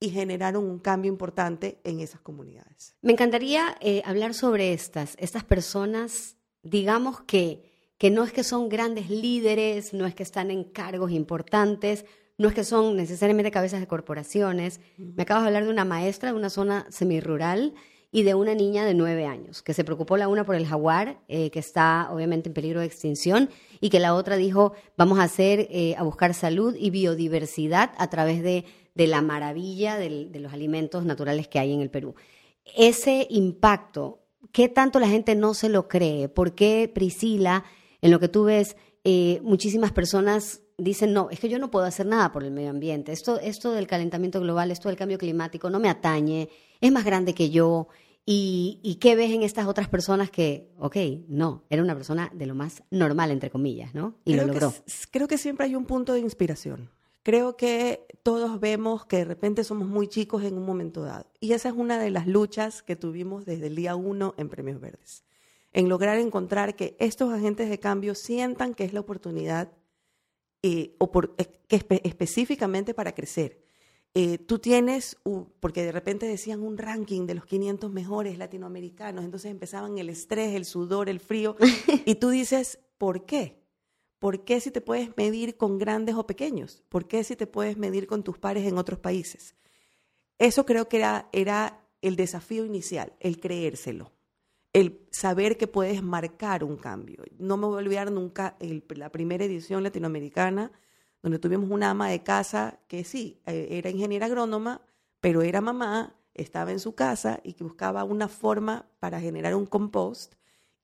y 0.00 0.08
generaron 0.08 0.64
un 0.64 0.78
cambio 0.78 1.12
importante 1.12 1.80
en 1.84 2.00
esas 2.00 2.22
comunidades. 2.22 2.96
Me 3.02 3.12
encantaría 3.12 3.76
eh, 3.82 4.00
hablar 4.06 4.32
sobre 4.32 4.72
estas, 4.72 5.14
estas 5.18 5.44
personas, 5.44 6.38
digamos 6.62 7.20
que, 7.20 7.92
que 7.98 8.10
no 8.10 8.24
es 8.24 8.32
que 8.32 8.42
son 8.42 8.70
grandes 8.70 9.10
líderes, 9.10 9.92
no 9.92 10.06
es 10.06 10.14
que 10.14 10.22
están 10.22 10.50
en 10.50 10.64
cargos 10.64 11.10
importantes, 11.10 12.06
no 12.42 12.48
es 12.48 12.54
que 12.54 12.64
son 12.64 12.96
necesariamente 12.96 13.52
cabezas 13.52 13.78
de 13.78 13.86
corporaciones. 13.86 14.80
Me 14.98 15.22
acabas 15.22 15.44
de 15.44 15.48
hablar 15.48 15.64
de 15.64 15.70
una 15.70 15.84
maestra 15.84 16.32
de 16.32 16.36
una 16.36 16.50
zona 16.50 16.86
semirural 16.90 17.72
y 18.10 18.24
de 18.24 18.34
una 18.34 18.54
niña 18.54 18.84
de 18.84 18.94
nueve 18.94 19.26
años, 19.26 19.62
que 19.62 19.72
se 19.72 19.84
preocupó 19.84 20.16
la 20.16 20.26
una 20.26 20.44
por 20.44 20.56
el 20.56 20.66
jaguar, 20.66 21.20
eh, 21.28 21.50
que 21.50 21.60
está 21.60 22.08
obviamente 22.10 22.48
en 22.48 22.52
peligro 22.52 22.80
de 22.80 22.86
extinción, 22.86 23.48
y 23.80 23.90
que 23.90 24.00
la 24.00 24.12
otra 24.14 24.36
dijo, 24.36 24.74
vamos 24.98 25.20
a 25.20 25.22
hacer, 25.22 25.68
eh, 25.70 25.94
a 25.96 26.02
buscar 26.02 26.34
salud 26.34 26.74
y 26.76 26.90
biodiversidad 26.90 27.92
a 27.96 28.10
través 28.10 28.42
de, 28.42 28.64
de 28.94 29.06
la 29.06 29.22
maravilla 29.22 29.96
de 29.96 30.28
los 30.40 30.52
alimentos 30.52 31.04
naturales 31.04 31.46
que 31.46 31.60
hay 31.60 31.72
en 31.72 31.80
el 31.80 31.90
Perú. 31.90 32.16
Ese 32.76 33.28
impacto, 33.30 34.18
¿qué 34.50 34.68
tanto 34.68 34.98
la 34.98 35.08
gente 35.08 35.36
no 35.36 35.54
se 35.54 35.68
lo 35.68 35.86
cree? 35.88 36.28
¿Por 36.28 36.54
qué 36.54 36.90
Priscila, 36.92 37.64
en 38.02 38.10
lo 38.10 38.18
que 38.18 38.28
tú 38.28 38.44
ves, 38.44 38.76
eh, 39.04 39.40
muchísimas 39.42 39.92
personas 39.92 40.60
dicen, 40.82 41.12
no, 41.12 41.30
es 41.30 41.40
que 41.40 41.48
yo 41.48 41.58
no 41.58 41.70
puedo 41.70 41.86
hacer 41.86 42.06
nada 42.06 42.32
por 42.32 42.44
el 42.44 42.50
medio 42.50 42.70
ambiente. 42.70 43.12
Esto, 43.12 43.38
esto 43.40 43.72
del 43.72 43.86
calentamiento 43.86 44.40
global, 44.40 44.70
esto 44.70 44.88
del 44.88 44.98
cambio 44.98 45.18
climático 45.18 45.70
no 45.70 45.80
me 45.80 45.88
atañe, 45.88 46.48
es 46.80 46.92
más 46.92 47.04
grande 47.04 47.34
que 47.34 47.50
yo. 47.50 47.88
¿Y, 48.24 48.78
y 48.82 48.96
qué 48.96 49.16
ves 49.16 49.32
en 49.32 49.42
estas 49.42 49.66
otras 49.66 49.88
personas 49.88 50.30
que, 50.30 50.70
ok, 50.78 50.96
no, 51.26 51.64
era 51.70 51.82
una 51.82 51.94
persona 51.94 52.30
de 52.32 52.46
lo 52.46 52.54
más 52.54 52.84
normal, 52.90 53.32
entre 53.32 53.50
comillas, 53.50 53.94
¿no? 53.94 54.14
Y 54.24 54.34
lo 54.34 54.46
logró. 54.46 54.72
creo 55.10 55.26
que 55.26 55.38
siempre 55.38 55.66
hay 55.66 55.74
un 55.74 55.86
punto 55.86 56.12
de 56.12 56.20
inspiración. 56.20 56.90
Creo 57.24 57.56
que 57.56 58.06
todos 58.22 58.60
vemos 58.60 59.06
que 59.06 59.18
de 59.18 59.24
repente 59.24 59.64
somos 59.64 59.88
muy 59.88 60.08
chicos 60.08 60.44
en 60.44 60.56
un 60.56 60.64
momento 60.64 61.02
dado. 61.02 61.26
Y 61.40 61.52
esa 61.52 61.68
es 61.68 61.74
una 61.74 61.98
de 61.98 62.10
las 62.10 62.26
luchas 62.26 62.82
que 62.82 62.96
tuvimos 62.96 63.44
desde 63.44 63.68
el 63.68 63.76
día 63.76 63.96
uno 63.96 64.34
en 64.38 64.48
Premios 64.48 64.80
Verdes. 64.80 65.24
En 65.72 65.88
lograr 65.88 66.18
encontrar 66.18 66.76
que 66.76 66.96
estos 67.00 67.32
agentes 67.32 67.70
de 67.70 67.78
cambio 67.78 68.14
sientan 68.14 68.74
que 68.74 68.84
es 68.84 68.92
la 68.92 69.00
oportunidad 69.00 69.72
eh, 70.62 70.94
o 70.98 71.10
por, 71.10 71.34
eh, 71.38 71.50
específicamente 71.68 72.94
para 72.94 73.14
crecer. 73.14 73.60
Eh, 74.14 74.38
tú 74.38 74.58
tienes, 74.58 75.16
porque 75.58 75.82
de 75.82 75.92
repente 75.92 76.26
decían 76.26 76.62
un 76.62 76.76
ranking 76.76 77.26
de 77.26 77.34
los 77.34 77.46
500 77.46 77.90
mejores 77.90 78.38
latinoamericanos, 78.38 79.24
entonces 79.24 79.50
empezaban 79.50 79.98
el 79.98 80.10
estrés, 80.10 80.54
el 80.54 80.64
sudor, 80.64 81.08
el 81.08 81.18
frío, 81.18 81.56
y 82.06 82.14
tú 82.16 82.28
dices, 82.28 82.78
¿por 82.98 83.24
qué? 83.24 83.62
¿Por 84.18 84.44
qué 84.44 84.60
si 84.60 84.70
te 84.70 84.80
puedes 84.80 85.16
medir 85.16 85.56
con 85.56 85.78
grandes 85.78 86.14
o 86.14 86.26
pequeños? 86.26 86.84
¿Por 86.88 87.08
qué 87.08 87.24
si 87.24 87.36
te 87.36 87.46
puedes 87.46 87.76
medir 87.76 88.06
con 88.06 88.22
tus 88.22 88.38
pares 88.38 88.66
en 88.66 88.78
otros 88.78 89.00
países? 89.00 89.56
Eso 90.38 90.64
creo 90.66 90.88
que 90.88 90.98
era, 90.98 91.28
era 91.32 91.84
el 92.02 92.16
desafío 92.16 92.64
inicial, 92.64 93.14
el 93.18 93.40
creérselo 93.40 94.12
el 94.72 95.06
saber 95.10 95.56
que 95.56 95.66
puedes 95.66 96.02
marcar 96.02 96.64
un 96.64 96.76
cambio. 96.76 97.24
No 97.38 97.56
me 97.56 97.66
voy 97.66 97.76
a 97.76 97.84
olvidar 97.84 98.10
nunca 98.10 98.56
la 98.60 99.10
primera 99.10 99.44
edición 99.44 99.82
latinoamericana, 99.82 100.72
donde 101.22 101.38
tuvimos 101.38 101.70
una 101.70 101.90
ama 101.90 102.08
de 102.08 102.22
casa 102.22 102.80
que 102.88 103.04
sí, 103.04 103.40
eh, 103.46 103.68
era 103.70 103.90
ingeniera 103.90 104.26
agrónoma, 104.26 104.82
pero 105.20 105.42
era 105.42 105.60
mamá 105.60 106.16
estaba 106.34 106.72
en 106.72 106.80
su 106.80 106.94
casa 106.94 107.40
y 107.44 107.52
que 107.52 107.64
buscaba 107.64 108.04
una 108.04 108.28
forma 108.28 108.86
para 108.98 109.20
generar 109.20 109.54
un 109.54 109.66
compost 109.66 110.34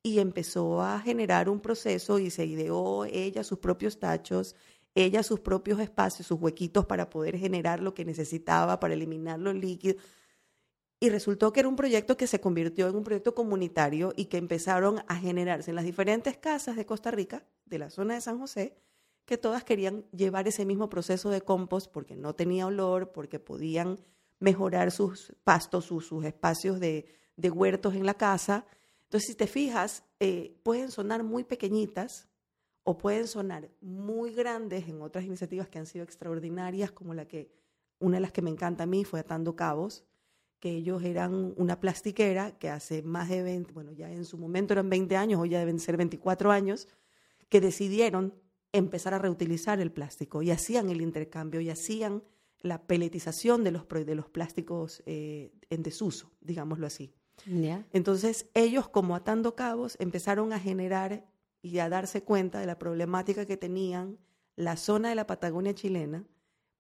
y 0.02 0.18
empezó 0.21 0.83
a 0.83 1.00
generar 1.00 1.49
un 1.49 1.61
proceso 1.61 2.18
y 2.18 2.30
se 2.30 2.47
ideó 2.47 3.04
ella 3.07 3.42
sus 3.45 3.59
propios 3.59 3.99
tachos, 3.99 4.54
ella 4.95 5.23
sus 5.23 5.40
propios 5.40 5.80
espacios, 5.80 6.26
sus 6.26 6.40
huequitos 6.40 6.87
para 6.87 7.11
poder 7.11 7.38
generar 7.38 7.80
lo 7.80 7.95
que 7.95 8.04
necesitaba, 8.04 8.78
para 8.80 8.95
eliminar 8.95 9.38
los 9.38 9.54
líquidos. 9.54 10.02
Y 11.00 11.11
resultó 11.11 11.52
que 11.52 11.61
era 11.61 11.69
un 11.69 11.76
proyecto 11.76 12.17
que 12.17 12.26
se 12.26 12.40
convirtió 12.40 12.88
en 12.88 12.97
un 12.97 13.05
proyecto 13.05 13.35
comunitario 13.35 14.12
y 14.17 14.26
que 14.26 14.37
empezaron 14.37 15.00
a 15.07 15.17
generarse 15.17 15.71
en 15.71 15.76
las 15.76 15.85
diferentes 15.85 16.37
casas 16.37 16.76
de 16.76 16.87
Costa 16.87 17.11
Rica, 17.11 17.47
de 17.67 17.78
la 17.78 17.90
zona 17.90 18.14
de 18.14 18.21
San 18.21 18.38
José, 18.38 18.76
que 19.25 19.38
todas 19.38 19.62
querían 19.62 20.05
llevar 20.11 20.49
ese 20.49 20.64
mismo 20.64 20.88
proceso 20.88 21.31
de 21.31 21.43
compost 21.43 21.93
porque 21.93 22.17
no 22.17 22.35
tenía 22.35 22.67
olor, 22.67 23.12
porque 23.12 23.38
podían 23.38 24.00
mejorar 24.40 24.90
sus 24.90 25.35
pastos, 25.45 25.85
sus, 25.85 26.25
espacios 26.25 26.81
de, 26.81 27.07
huertos 27.37 27.95
en 27.95 28.07
la 28.07 28.14
casa. 28.14 28.67
Entonces, 29.05 29.28
si 29.28 29.35
te 29.37 29.47
fijas, 29.47 30.02
eh, 30.19 30.59
pueden 30.62 30.90
sonar 30.90 31.23
muy 31.23 31.45
pequeñitas 31.45 32.28
o 32.85 32.97
pueden 32.97 33.28
sonar 33.28 33.71
muy 33.81 34.33
grandes 34.33 34.88
en 34.88 35.02
otras 35.02 35.25
iniciativas 35.25 35.69
que 35.69 35.78
han 35.78 35.87
sido 35.87 36.05
extraordinarias, 36.05 36.90
como 36.90 37.14
la 37.14 37.26
que, 37.26 37.52
una 37.99 38.17
de 38.17 38.23
las 38.23 38.33
que 38.33 38.43
me 38.43 38.50
encanta 38.50 38.85
a 38.85 38.87
mí 38.87 39.05
fue 39.05 39.21
Atando 39.21 39.55
Cabos, 39.55 40.05
que 40.61 40.71
ellos 40.71 41.03
eran 41.03 41.55
una 41.57 41.81
plastiquera 41.81 42.59
que 42.59 42.69
hace 42.69 43.03
más 43.03 43.29
de 43.29 43.43
20, 43.43 43.73
bueno, 43.73 43.93
ya 43.93 44.11
en 44.11 44.25
su 44.25 44.38
momento 44.38 44.75
eran 44.75 44.91
20 44.91 45.17
años, 45.17 45.41
hoy 45.41 45.50
ya 45.50 45.59
deben 45.59 45.79
ser 45.79 45.97
24 45.97 46.50
años, 46.50 46.88
que 47.49 47.61
decidieron 47.61 48.35
empezar 48.73 49.15
a 49.15 49.19
reutilizar 49.19 49.81
el 49.81 49.93
plástico 49.93 50.43
y 50.43 50.50
hacían 50.50 50.91
el 50.91 51.00
intercambio 51.00 51.61
y 51.61 51.71
hacían 51.71 52.23
la 52.61 52.87
peletización 52.87 53.65
de 53.65 53.71
los, 53.71 53.88
de 53.88 54.15
los 54.15 54.29
plásticos 54.29 55.03
eh, 55.07 55.53
en 55.71 55.83
desuso, 55.83 56.33
digámoslo 56.41 56.87
así. 56.87 57.15
Entonces, 57.93 58.49
ellos, 58.55 58.88
como 58.88 59.15
atando 59.15 59.55
cabos, 59.55 59.97
empezaron 60.00 60.53
a 60.53 60.59
generar 60.59 61.25
y 61.62 61.79
a 61.79 61.88
darse 61.88 62.25
cuenta 62.25 62.59
de 62.59 62.67
la 62.67 62.79
problemática 62.79 63.47
que 63.47 63.57
tenían 63.57 64.19
la 64.57 64.77
zona 64.77 65.11
de 65.11 65.15
la 65.15 65.27
Patagonia 65.27 65.73
chilena, 65.73 66.27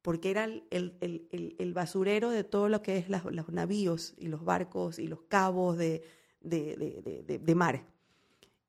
porque 0.02 0.30
era 0.30 0.44
el, 0.44 1.72
basurero 1.74 2.30
de 2.30 2.44
todo 2.44 2.68
lo 2.68 2.82
que 2.82 2.98
es 2.98 3.08
los 3.08 3.48
navíos 3.50 4.14
y 4.16 4.28
los 4.28 4.44
barcos 4.44 4.98
y 4.98 5.06
los 5.06 5.22
cabos 5.22 5.76
de, 5.76 6.02
de, 6.40 7.40
de 7.42 7.54
mar. 7.54 7.86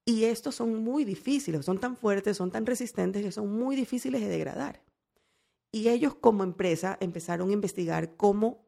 Y 0.06 0.24
estos 0.24 0.56
son 0.56 0.84
muy 0.84 1.06
difíciles, 1.06 1.64
son 1.66 1.80
tan 1.80 1.96
fuertes, 1.96 2.38
son 2.38 2.52
tan 2.52 2.66
resistentes 2.66 3.24
que 3.24 3.32
son 3.32 3.52
muy 3.52 3.76
difíciles 3.76 4.22
de 4.22 4.28
degradar. 4.28 4.82
Y 5.72 5.90
ellos 5.90 6.16
como 6.16 6.44
empresa 6.44 6.98
empezaron 7.00 7.50
a 7.50 7.54
investigar 7.54 8.16
cómo 8.16 8.66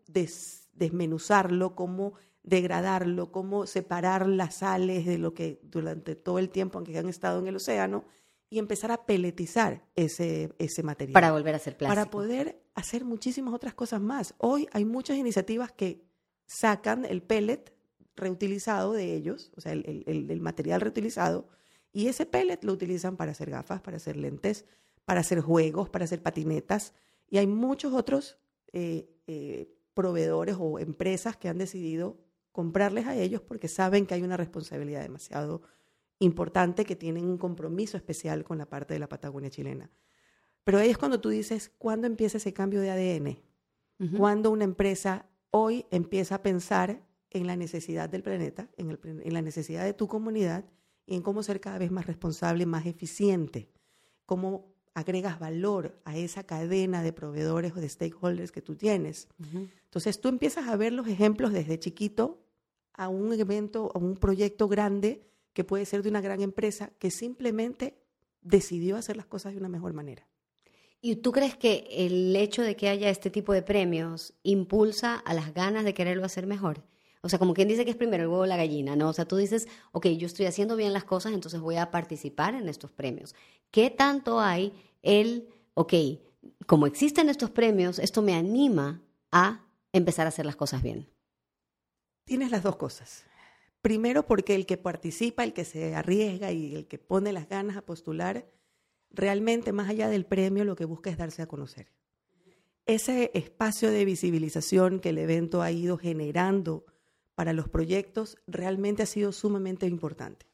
desmenuzarlo, 0.75 1.75
cómo 1.75 2.13
degradarlo, 2.43 3.31
cómo 3.31 3.65
separar 3.65 4.27
las 4.27 4.55
sales 4.55 5.05
de 5.05 5.17
lo 5.17 5.33
que 5.33 5.59
durante 5.63 6.15
todo 6.15 6.39
el 6.39 6.49
tiempo 6.49 6.79
en 6.79 6.85
que 6.85 6.97
han 6.97 7.09
estado 7.09 7.39
en 7.39 7.47
el 7.47 7.55
océano 7.55 8.05
y 8.51 8.59
empezar 8.59 8.91
a 8.91 9.07
peletizar 9.07 9.83
ese, 9.95 10.53
ese 10.59 10.83
material. 10.83 11.13
Para 11.13 11.31
volver 11.31 11.55
a 11.55 11.57
hacer 11.57 11.75
plástico. 11.75 11.95
Para 11.95 12.11
poder 12.11 12.61
hacer 12.75 13.03
muchísimas 13.03 13.55
otras 13.55 13.73
cosas 13.73 14.01
más. 14.01 14.35
Hoy 14.37 14.67
hay 14.73 14.85
muchas 14.85 15.17
iniciativas 15.17 15.71
que 15.71 16.05
sacan 16.45 17.05
el 17.05 17.23
pellet 17.23 17.73
reutilizado 18.15 18.93
de 18.93 19.15
ellos, 19.15 19.51
o 19.55 19.61
sea, 19.61 19.71
el, 19.71 20.03
el 20.05 20.41
material 20.41 20.81
reutilizado, 20.81 21.47
y 21.93 22.07
ese 22.07 22.25
pellet 22.27 22.63
lo 22.63 22.73
utilizan 22.73 23.17
para 23.17 23.31
hacer 23.31 23.49
gafas, 23.49 23.81
para 23.81 23.97
hacer 23.97 24.17
lentes, 24.17 24.65
para 25.05 25.21
hacer 25.21 25.39
juegos, 25.39 25.89
para 25.89 26.05
hacer 26.05 26.21
patinetas, 26.21 26.93
y 27.29 27.37
hay 27.37 27.47
muchos 27.47 27.93
otros 27.93 28.37
eh, 28.73 29.09
eh, 29.27 29.73
proveedores 29.93 30.57
o 30.59 30.77
empresas 30.77 31.37
que 31.37 31.47
han 31.47 31.57
decidido 31.57 32.19
comprarles 32.51 33.07
a 33.07 33.15
ellos 33.15 33.41
porque 33.41 33.69
saben 33.69 34.05
que 34.05 34.13
hay 34.13 34.23
una 34.23 34.37
responsabilidad 34.37 35.01
demasiado 35.01 35.61
importante, 36.21 36.85
que 36.85 36.95
tienen 36.95 37.25
un 37.25 37.37
compromiso 37.37 37.97
especial 37.97 38.43
con 38.43 38.57
la 38.57 38.67
parte 38.67 38.93
de 38.93 38.99
la 38.99 39.09
Patagonia 39.09 39.49
chilena. 39.49 39.89
Pero 40.63 40.77
ahí 40.77 40.89
es 40.89 40.97
cuando 40.97 41.19
tú 41.19 41.29
dices, 41.29 41.71
¿cuándo 41.77 42.07
empieza 42.07 42.37
ese 42.37 42.53
cambio 42.53 42.81
de 42.81 42.91
ADN? 42.91 43.39
Cuando 44.17 44.49
una 44.49 44.63
empresa 44.63 45.27
hoy 45.51 45.85
empieza 45.91 46.35
a 46.35 46.41
pensar 46.41 47.03
en 47.29 47.45
la 47.45 47.55
necesidad 47.55 48.09
del 48.09 48.23
planeta, 48.23 48.67
en, 48.77 48.97
en, 49.03 49.33
la 49.33 49.43
necesidad 49.43 49.83
de 49.83 49.93
tu 49.93 50.07
comunidad 50.07 50.65
y 51.05 51.15
en 51.15 51.21
cómo 51.21 51.43
ser 51.43 51.59
cada 51.59 51.77
vez 51.77 51.91
más 51.91 52.07
responsable, 52.07 52.65
más 52.65 52.87
eficiente, 52.87 53.69
cómo 54.25 54.73
agregas 54.95 55.39
valor 55.39 56.01
a 56.03 56.17
esa 56.17 56.43
cadena 56.43 57.03
de 57.03 57.13
proveedores 57.13 57.73
o 57.73 57.79
de 57.79 57.89
stakeholders 57.89 58.51
que 58.51 58.61
tú 58.63 58.75
tienes. 58.75 59.27
Entonces 59.83 60.19
tú 60.19 60.29
empiezas 60.29 60.67
a 60.67 60.75
ver 60.75 60.93
los 60.93 61.07
ejemplos 61.07 61.53
desde 61.53 61.79
chiquito 61.79 62.43
a 62.93 63.07
un 63.07 63.33
evento, 63.33 63.91
a 63.93 63.99
un 63.99 64.15
proyecto 64.15 64.67
grande 64.67 65.30
que 65.53 65.63
puede 65.63 65.85
ser 65.85 66.03
de 66.03 66.09
una 66.09 66.21
gran 66.21 66.41
empresa 66.41 66.91
que 66.99 67.11
simplemente 67.11 67.97
decidió 68.41 68.97
hacer 68.97 69.17
las 69.17 69.25
cosas 69.25 69.53
de 69.53 69.59
una 69.59 69.69
mejor 69.69 69.93
manera. 69.93 70.27
¿Y 71.01 71.15
tú 71.17 71.31
crees 71.31 71.55
que 71.55 71.87
el 71.89 72.35
hecho 72.35 72.61
de 72.61 72.75
que 72.75 72.89
haya 72.89 73.09
este 73.09 73.31
tipo 73.31 73.53
de 73.53 73.63
premios 73.63 74.33
impulsa 74.43 75.15
a 75.15 75.33
las 75.33 75.53
ganas 75.53 75.83
de 75.83 75.93
quererlo 75.93 76.25
hacer 76.25 76.45
mejor? 76.45 76.83
O 77.23 77.29
sea, 77.29 77.39
como 77.39 77.53
quien 77.53 77.67
dice 77.67 77.85
que 77.85 77.91
es 77.91 77.97
primero 77.97 78.23
el 78.23 78.29
huevo 78.29 78.43
o 78.43 78.47
la 78.47 78.57
gallina, 78.57 78.95
¿no? 78.95 79.09
O 79.09 79.13
sea, 79.13 79.25
tú 79.25 79.35
dices, 79.35 79.67
ok, 79.91 80.07
yo 80.07 80.25
estoy 80.25 80.47
haciendo 80.47 80.75
bien 80.75 80.93
las 80.93 81.03
cosas, 81.03 81.33
entonces 81.33 81.59
voy 81.59 81.75
a 81.77 81.91
participar 81.91 82.55
en 82.55 82.67
estos 82.67 82.91
premios. 82.91 83.35
¿Qué 83.69 83.89
tanto 83.89 84.39
hay 84.39 84.73
el, 85.01 85.47
ok, 85.75 85.93
como 86.65 86.87
existen 86.87 87.29
estos 87.29 87.51
premios, 87.51 87.99
esto 87.99 88.21
me 88.21 88.33
anima 88.33 89.01
a 89.31 89.65
empezar 89.93 90.25
a 90.25 90.29
hacer 90.29 90.45
las 90.45 90.55
cosas 90.55 90.81
bien? 90.81 91.07
Tienes 92.25 92.51
las 92.51 92.63
dos 92.63 92.75
cosas. 92.75 93.25
Primero, 93.81 94.25
porque 94.25 94.55
el 94.55 94.65
que 94.65 94.77
participa, 94.77 95.43
el 95.43 95.53
que 95.53 95.65
se 95.65 95.95
arriesga 95.95 96.51
y 96.51 96.75
el 96.75 96.87
que 96.87 96.99
pone 96.99 97.33
las 97.33 97.49
ganas 97.49 97.77
a 97.77 97.81
postular, 97.81 98.47
realmente 99.09 99.71
más 99.71 99.89
allá 99.89 100.07
del 100.07 100.25
premio 100.25 100.63
lo 100.63 100.75
que 100.75 100.85
busca 100.85 101.09
es 101.09 101.17
darse 101.17 101.41
a 101.41 101.47
conocer. 101.47 101.91
Ese 102.85 103.31
espacio 103.33 103.91
de 103.91 104.05
visibilización 104.05 104.99
que 104.99 105.09
el 105.09 105.17
evento 105.17 105.61
ha 105.61 105.71
ido 105.71 105.97
generando 105.97 106.85
para 107.35 107.53
los 107.53 107.69
proyectos 107.69 108.37
realmente 108.47 109.03
ha 109.03 109.07
sido 109.07 109.31
sumamente 109.31 109.87
importante. 109.87 110.45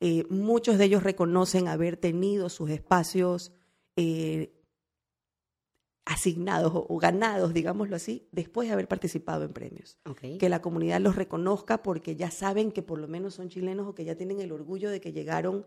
Eh, 0.00 0.24
muchos 0.28 0.78
de 0.78 0.84
ellos 0.84 1.02
reconocen 1.02 1.68
haber 1.68 1.96
tenido 1.96 2.48
sus 2.48 2.70
espacios 2.70 3.52
eh, 3.96 4.52
asignados 6.04 6.72
o, 6.74 6.98
ganados, 6.98 7.54
digámoslo 7.54 7.96
así, 7.96 8.28
después 8.30 8.68
de 8.68 8.74
haber 8.74 8.88
participado 8.88 9.44
en 9.44 9.52
premios. 9.52 9.98
Que 10.20 10.48
la 10.48 10.60
comunidad 10.60 11.00
los 11.00 11.16
reconozca 11.16 11.82
porque 11.82 12.14
ya 12.14 12.30
saben 12.30 12.72
que 12.72 12.82
por 12.82 12.98
lo 12.98 13.08
menos 13.08 13.34
son 13.34 13.48
chilenos 13.48 13.86
o 13.86 13.94
que 13.94 14.04
ya 14.04 14.14
tienen 14.14 14.40
el 14.40 14.52
orgullo 14.52 14.90
de 14.90 15.00
que 15.00 15.12
llegaron 15.12 15.66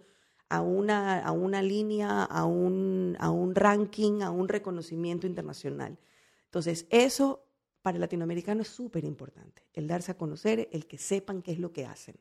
a 0.49 0.61
una, 0.61 1.19
a 1.19 1.31
una 1.31 1.61
línea, 1.61 2.23
a 2.23 2.45
un, 2.45 3.17
a 3.19 3.31
un 3.31 3.55
ranking, 3.55 4.21
a 4.21 4.29
un 4.29 4.47
reconocimiento 4.47 5.25
internacional. 5.27 5.97
Entonces, 6.45 6.85
eso 6.89 7.43
para 7.81 7.95
el 7.95 8.01
latinoamericano 8.01 8.61
es 8.61 8.67
súper 8.67 9.05
importante, 9.05 9.63
el 9.73 9.87
darse 9.87 10.11
a 10.11 10.17
conocer, 10.17 10.69
el 10.71 10.87
que 10.87 10.97
sepan 10.97 11.41
qué 11.41 11.53
es 11.53 11.59
lo 11.59 11.73
que 11.73 11.85
hacen. 11.85 12.15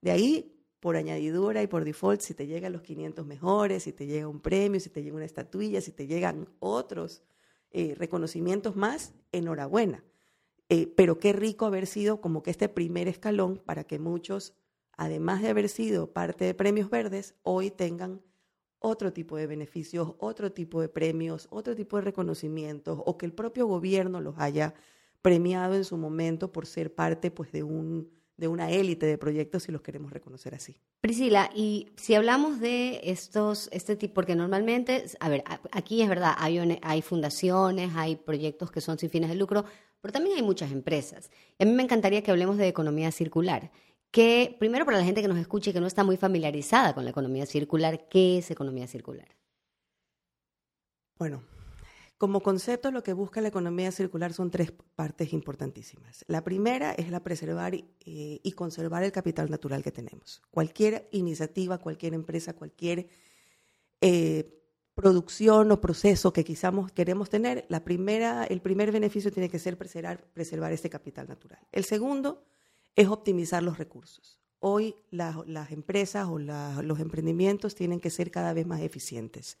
De 0.00 0.12
ahí, 0.12 0.54
por 0.80 0.96
añadidura 0.96 1.62
y 1.62 1.66
por 1.66 1.84
default, 1.84 2.20
si 2.20 2.34
te 2.34 2.46
llegan 2.46 2.72
los 2.72 2.82
500 2.82 3.26
mejores, 3.26 3.82
si 3.82 3.92
te 3.92 4.06
llega 4.06 4.28
un 4.28 4.40
premio, 4.40 4.78
si 4.78 4.90
te 4.90 5.02
llega 5.02 5.16
una 5.16 5.24
estatuilla, 5.24 5.80
si 5.80 5.90
te 5.90 6.06
llegan 6.06 6.48
otros 6.60 7.22
eh, 7.70 7.94
reconocimientos 7.96 8.76
más, 8.76 9.14
enhorabuena. 9.32 10.04
Eh, 10.68 10.92
pero 10.96 11.18
qué 11.18 11.32
rico 11.32 11.66
haber 11.66 11.86
sido 11.86 12.20
como 12.20 12.42
que 12.42 12.50
este 12.50 12.68
primer 12.68 13.08
escalón 13.08 13.62
para 13.64 13.84
que 13.84 13.98
muchos, 13.98 14.54
además 14.92 15.40
de 15.42 15.48
haber 15.48 15.68
sido 15.68 16.12
parte 16.12 16.44
de 16.44 16.54
Premios 16.54 16.90
Verdes, 16.90 17.34
hoy 17.42 17.70
tengan 17.70 18.20
otro 18.78 19.12
tipo 19.12 19.36
de 19.36 19.46
beneficios, 19.46 20.14
otro 20.18 20.52
tipo 20.52 20.80
de 20.80 20.88
premios, 20.88 21.48
otro 21.50 21.74
tipo 21.74 21.96
de 21.96 22.02
reconocimientos, 22.02 23.00
o 23.04 23.18
que 23.18 23.26
el 23.26 23.32
propio 23.32 23.66
gobierno 23.66 24.20
los 24.20 24.38
haya 24.38 24.74
premiado 25.22 25.74
en 25.74 25.84
su 25.84 25.96
momento 25.96 26.52
por 26.52 26.66
ser 26.66 26.94
parte 26.94 27.30
pues, 27.30 27.50
de, 27.50 27.62
un, 27.62 28.10
de 28.38 28.48
una 28.48 28.70
élite 28.70 29.04
de 29.04 29.18
proyectos, 29.18 29.64
si 29.64 29.72
los 29.72 29.82
queremos 29.82 30.12
reconocer 30.12 30.54
así. 30.54 30.76
Priscila, 31.00 31.50
y 31.54 31.90
si 31.96 32.14
hablamos 32.14 32.60
de 32.60 33.00
estos, 33.02 33.68
este 33.72 33.96
tipo, 33.96 34.14
porque 34.14 34.36
normalmente, 34.36 35.04
a 35.18 35.28
ver, 35.28 35.42
aquí 35.72 36.02
es 36.02 36.08
verdad, 36.08 36.34
hay, 36.38 36.78
hay 36.80 37.02
fundaciones, 37.02 37.90
hay 37.96 38.16
proyectos 38.16 38.70
que 38.70 38.80
son 38.80 38.96
sin 38.96 39.10
fines 39.10 39.28
de 39.28 39.34
lucro, 39.34 39.64
pero 40.00 40.12
también 40.12 40.36
hay 40.36 40.42
muchas 40.42 40.70
empresas. 40.70 41.30
Y 41.58 41.64
a 41.64 41.66
mí 41.66 41.72
me 41.72 41.82
encantaría 41.82 42.22
que 42.22 42.30
hablemos 42.30 42.56
de 42.56 42.68
economía 42.68 43.10
circular. 43.10 43.72
Que, 44.12 44.56
primero, 44.58 44.86
para 44.86 44.98
la 44.98 45.04
gente 45.04 45.20
que 45.20 45.28
nos 45.28 45.38
escuche 45.38 45.70
y 45.70 45.72
que 45.72 45.80
no 45.80 45.86
está 45.88 46.04
muy 46.04 46.16
familiarizada 46.16 46.94
con 46.94 47.04
la 47.04 47.10
economía 47.10 47.44
circular, 47.44 48.08
¿qué 48.08 48.38
es 48.38 48.50
economía 48.50 48.86
circular? 48.86 49.28
Bueno, 51.18 51.42
como 52.18 52.42
concepto, 52.42 52.90
lo 52.90 53.04
que 53.04 53.12
busca 53.12 53.40
la 53.40 53.48
economía 53.48 53.92
circular 53.92 54.32
son 54.32 54.50
tres 54.50 54.72
partes 54.96 55.32
importantísimas. 55.32 56.24
La 56.26 56.42
primera 56.42 56.92
es 56.92 57.10
la 57.10 57.22
preservar 57.22 57.74
eh, 57.76 57.86
y, 58.00 58.52
conservar 58.52 59.04
el 59.04 59.12
capital 59.12 59.48
natural 59.50 59.84
que 59.84 59.92
tenemos. 59.92 60.42
Cualquier 60.50 61.08
iniciativa, 61.12 61.78
cualquier 61.78 62.14
empresa, 62.14 62.54
cualquier 62.54 63.08
eh, 64.00 64.52
producción 64.94 65.70
o 65.70 65.80
proceso 65.80 66.32
que 66.32 66.42
quizás 66.42 66.74
queremos 66.92 67.30
tener, 67.30 67.66
la 67.68 67.84
primera, 67.84 68.44
el 68.44 68.60
primer 68.60 68.90
beneficio 68.90 69.30
tiene 69.30 69.48
que 69.48 69.60
ser 69.60 69.78
preservar, 69.78 70.26
preservar 70.34 70.72
este 70.72 70.90
capital 70.90 71.28
natural. 71.28 71.60
El 71.70 71.84
segundo 71.84 72.42
es 72.96 73.06
optimizar 73.06 73.62
los 73.62 73.78
recursos. 73.78 74.40
Hoy 74.58 74.96
las 75.12 75.70
empresas 75.70 76.26
o 76.26 76.40
los 76.40 76.98
emprendimientos 76.98 77.76
tienen 77.76 78.00
que 78.00 78.10
ser 78.10 78.32
cada 78.32 78.52
vez 78.52 78.66
más 78.66 78.80
eficientes, 78.80 79.56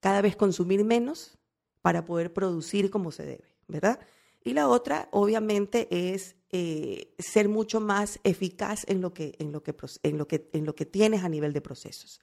cada 0.00 0.22
vez 0.22 0.34
consumir 0.34 0.82
menos 0.82 1.36
para 1.82 2.04
poder 2.04 2.32
producir 2.32 2.90
como 2.90 3.12
se 3.12 3.24
debe, 3.24 3.54
¿verdad? 3.68 4.00
Y 4.42 4.54
la 4.54 4.68
otra, 4.68 5.08
obviamente, 5.12 5.88
es 5.90 6.36
eh, 6.50 7.14
ser 7.18 7.48
mucho 7.48 7.80
más 7.80 8.20
eficaz 8.24 8.84
en 8.88 9.00
lo 9.00 9.12
que, 9.12 9.34
en 9.38 9.52
lo 9.52 9.62
que, 9.62 9.74
en 10.02 10.18
lo 10.18 10.26
que, 10.26 10.48
en 10.52 10.64
lo 10.64 10.74
que 10.74 10.86
tienes 10.86 11.24
a 11.24 11.28
nivel 11.28 11.52
de 11.52 11.60
procesos. 11.60 12.20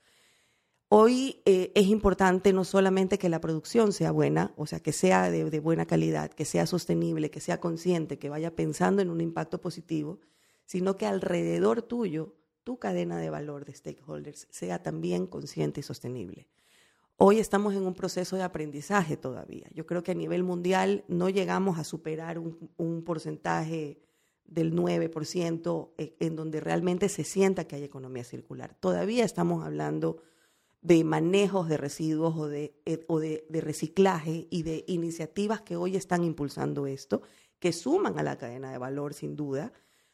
Hoy 0.89 1.41
eh, 1.45 1.73
es 1.75 1.87
importante 1.87 2.53
no 2.53 2.63
solamente 2.63 3.17
que 3.17 3.27
la 3.27 3.41
producción 3.41 3.91
sea 3.91 4.11
buena, 4.11 4.53
o 4.55 4.65
sea, 4.65 4.79
que 4.79 4.93
sea 4.93 5.29
de, 5.29 5.59
buena 5.59 5.85
calidad, 5.85 6.31
que 6.31 6.45
sea 6.45 6.65
sostenible, 6.65 7.29
que 7.29 7.41
sea 7.41 7.59
consciente, 7.59 8.17
que 8.17 8.29
vaya 8.29 8.55
pensando 8.55 9.01
en 9.01 9.09
un 9.09 9.19
impacto 9.19 9.59
positivo, 9.59 10.21
sino 10.65 10.95
que 10.95 11.05
alrededor 11.05 11.81
tuyo, 11.81 12.35
tu 12.63 12.79
cadena 12.79 13.17
de 13.17 13.29
valor 13.29 13.65
de 13.65 13.73
stakeholders 13.73 14.47
sea 14.49 14.81
también 14.81 15.27
consciente 15.27 15.81
y 15.81 15.83
sostenible. 15.83 16.47
Hoy 17.19 17.39
estamos 17.39 17.73
en 17.73 17.83
un 17.83 17.95
proceso 17.95 18.35
de 18.35 18.43
aprendizaje 18.43 19.17
todavía. 19.17 19.67
Yo 19.73 19.87
creo 19.87 20.03
que 20.03 20.11
a 20.11 20.15
nivel 20.15 20.43
mundial 20.43 21.03
no 21.07 21.29
llegamos 21.29 21.79
a 21.79 21.83
superar 21.83 22.37
un, 22.37 23.03
porcentaje 23.03 23.97
del 24.45 24.75
9% 24.75 25.89
eh, 25.97 26.15
en 26.19 26.35
donde 26.35 26.59
realmente 26.59 27.09
se 27.09 27.23
sienta 27.23 27.65
que 27.65 27.75
hay 27.75 27.83
economía 27.83 28.23
circular. 28.23 28.75
Todavía 28.79 29.25
estamos 29.25 29.65
hablando 29.65 30.21
de 30.83 31.03
manejos 31.03 31.67
de 31.67 31.77
residuos 31.77 32.37
o, 32.37 32.47
de, 32.47 32.79
eh, 32.85 33.03
o 33.07 33.19
de, 33.19 33.43
reciclaje 33.49 34.47
y 34.51 34.61
de 34.61 34.85
iniciativas 34.87 35.61
que 35.61 35.75
hoy 35.75 35.95
están 35.95 36.23
impulsando 36.23 36.85
esto, 36.85 37.23
que 37.57 37.73
suman 37.73 38.19
a 38.19 38.23
la 38.23 38.37
cadena 38.37 38.71
de 38.71 38.77
valor 38.77 39.15
sin 39.15 39.35
duda, 39.35 39.73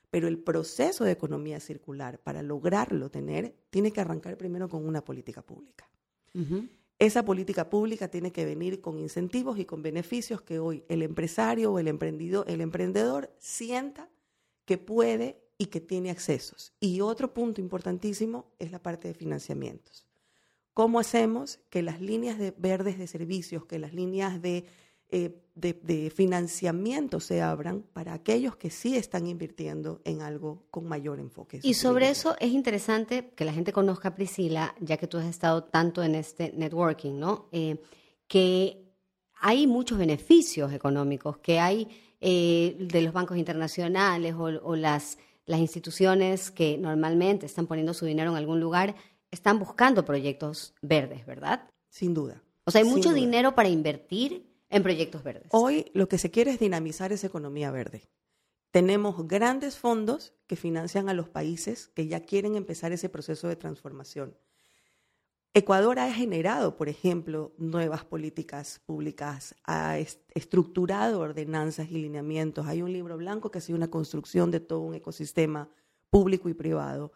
pero 0.10 0.30
el 0.30 0.40
proceso 0.40 1.04
de 1.04 1.12
economía 1.12 1.60
circular, 1.60 2.18
para 2.20 2.42
lograrlo 2.42 3.12
tener, 3.12 3.54
tiene 3.72 3.92
que 3.92 4.00
arrancar 4.00 4.38
primero 4.38 4.70
con 4.70 4.88
una 4.88 5.04
política 5.04 5.42
pública. 5.42 5.90
Esa 7.04 7.26
política 7.26 7.70
pública 7.70 8.08
tiene 8.08 8.32
que 8.32 8.46
venir 8.46 8.80
con 8.80 8.98
incentivos 8.98 9.60
y 9.60 9.66
con 9.66 9.82
beneficios 9.82 10.42
que 10.42 10.60
hoy 10.60 10.86
el 10.88 11.02
empresario 11.02 11.74
o 11.74 11.78
el, 11.78 11.90
emprendido, 11.90 12.46
el 12.46 12.62
emprendedor 12.62 13.30
sienta 13.40 14.10
que 14.64 14.78
puede 14.78 15.44
y 15.58 15.66
que 15.66 15.82
tiene 15.82 16.12
accesos. 16.12 16.72
Y 16.80 17.02
otro 17.02 17.34
punto 17.34 17.60
importantísimo 17.60 18.54
es 18.58 18.72
la 18.72 18.82
parte 18.82 19.10
de 19.10 19.16
financiamientos. 19.16 20.08
¿Cómo 20.74 20.98
hacemos 20.98 21.60
que 21.70 21.82
las 21.82 22.00
líneas 22.00 22.40
de 22.40 22.52
verdes 22.58 22.98
de 22.98 23.08
servicios, 23.08 23.66
que 23.66 23.80
las 23.80 23.94
líneas 23.94 24.42
de, 24.42 24.64
eh, 25.14 25.44
de, 25.54 26.10
financiamiento 26.10 27.20
se 27.20 27.44
abran 27.44 27.84
para 27.94 28.14
aquellos 28.14 28.56
que 28.56 28.72
sí 28.72 28.98
están 28.98 29.28
invirtiendo 29.28 30.02
en 30.06 30.22
algo 30.22 30.66
con 30.72 30.88
mayor 30.88 31.20
enfoque? 31.20 31.60
Y 31.62 31.76
sobre 31.76 32.10
eso 32.10 32.36
es 32.40 32.52
interesante 32.52 33.32
que 33.36 33.46
la 33.46 33.54
gente 33.54 33.72
conozca, 33.72 34.16
Priscila, 34.16 34.74
ya 34.80 34.98
que 34.98 35.08
tú 35.08 35.20
has 35.20 35.26
estado 35.26 35.66
tanto 35.66 36.02
en 36.02 36.16
este 36.16 36.52
networking, 36.56 37.20
¿no? 37.20 37.48
Eh, 37.52 37.80
que 38.28 38.92
hay 39.40 39.68
muchos 39.68 40.00
beneficios 40.00 40.74
económicos, 40.74 41.38
que 41.38 41.60
hay 41.60 41.88
eh, 42.20 42.76
de 42.80 43.02
los 43.04 43.14
bancos 43.14 43.38
internacionales 43.38 44.34
o, 44.34 44.46
o 44.46 44.76
las, 44.76 45.20
las 45.46 45.60
instituciones 45.60 46.50
que 46.50 46.80
normalmente 46.80 47.46
están 47.46 47.68
poniendo 47.68 47.94
su 47.94 48.08
dinero 48.08 48.32
en 48.32 48.38
algún 48.38 48.60
lugar 48.60 48.96
están 49.30 49.60
buscando 49.60 50.04
proyectos 50.06 50.74
verdes, 50.82 51.26
¿verdad? 51.28 51.70
Sin 51.90 52.16
duda. 52.16 52.42
O 52.66 52.72
sea, 52.72 52.82
hay 52.82 52.88
mucho 52.88 53.14
dinero 53.14 53.56
para 53.56 53.70
invertir 53.70 54.53
en 54.74 54.84
proyectos 54.84 55.24
verdes. 55.24 55.48
Hoy 55.52 55.92
lo 55.94 56.10
que 56.10 56.18
se 56.18 56.32
quiere 56.32 56.52
es 56.52 56.60
dinamizar 56.60 57.14
esa 57.14 57.28
economía 57.28 57.72
verde. 57.72 58.10
Tenemos 58.72 59.28
grandes 59.28 59.78
fondos 59.78 60.34
que 60.48 60.56
financian 60.56 61.08
a 61.08 61.14
los 61.14 61.30
países 61.30 61.90
que 61.90 62.08
ya 62.08 62.22
quieren 62.22 62.56
empezar 62.56 62.92
ese 62.92 63.08
proceso 63.08 63.48
de 63.48 63.56
transformación. 63.56 64.36
Ecuador 65.54 66.00
ha 66.00 66.12
generado, 66.12 66.76
por 66.76 66.90
ejemplo, 66.90 67.54
nuevas 67.60 68.04
políticas 68.04 68.82
públicas, 68.88 69.54
ha 69.66 70.00
estructurado 70.00 71.20
ordenanzas 71.20 71.92
y 71.92 72.00
lineamientos. 72.00 72.66
Hay 72.66 72.82
un 72.82 72.92
libro 72.92 73.18
blanco 73.18 73.52
que 73.52 73.60
ha 73.60 73.62
sido 73.62 73.78
una 73.78 73.92
construcción 73.92 74.50
de 74.50 74.60
todo 74.60 74.80
un 74.80 74.96
ecosistema 74.96 75.70
público 76.10 76.50
y 76.50 76.56
privado 76.56 77.12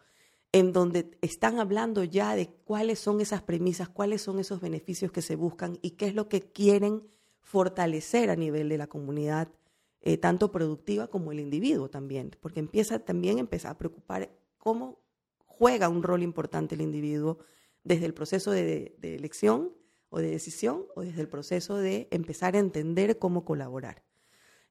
en 0.52 0.72
donde 0.72 1.18
están 1.20 1.58
hablando 1.58 2.04
ya 2.04 2.34
de 2.34 2.48
cuáles 2.64 3.00
son 3.00 3.20
esas 3.20 3.42
premisas, 3.42 3.88
cuáles 3.88 4.22
son 4.22 4.38
esos 4.38 4.60
beneficios 4.60 5.12
que 5.12 5.22
se 5.22 5.36
buscan 5.36 5.78
y 5.82 5.90
qué 5.90 6.06
es 6.06 6.14
lo 6.14 6.28
que 6.28 6.40
quieren 6.40 7.02
fortalecer 7.48 8.28
a 8.28 8.36
nivel 8.36 8.68
de 8.68 8.76
la 8.76 8.88
comunidad, 8.88 9.48
eh, 10.02 10.18
tanto 10.18 10.52
productiva 10.52 11.08
como 11.08 11.32
el 11.32 11.40
individuo 11.40 11.88
también, 11.88 12.36
porque 12.42 12.60
empieza 12.60 12.98
también 12.98 13.38
empieza 13.38 13.70
a 13.70 13.78
preocupar 13.78 14.30
cómo 14.58 15.00
juega 15.46 15.88
un 15.88 16.02
rol 16.02 16.22
importante 16.22 16.74
el 16.74 16.82
individuo 16.82 17.38
desde 17.84 18.04
el 18.04 18.12
proceso 18.12 18.50
de, 18.50 18.98
elección 19.00 19.72
o 20.10 20.18
de 20.18 20.30
decisión 20.30 20.84
o 20.94 21.00
desde 21.00 21.22
el 21.22 21.28
proceso 21.28 21.78
de 21.78 22.06
empezar 22.10 22.54
a 22.54 22.58
entender 22.58 23.18
cómo 23.18 23.46
colaborar. 23.46 24.02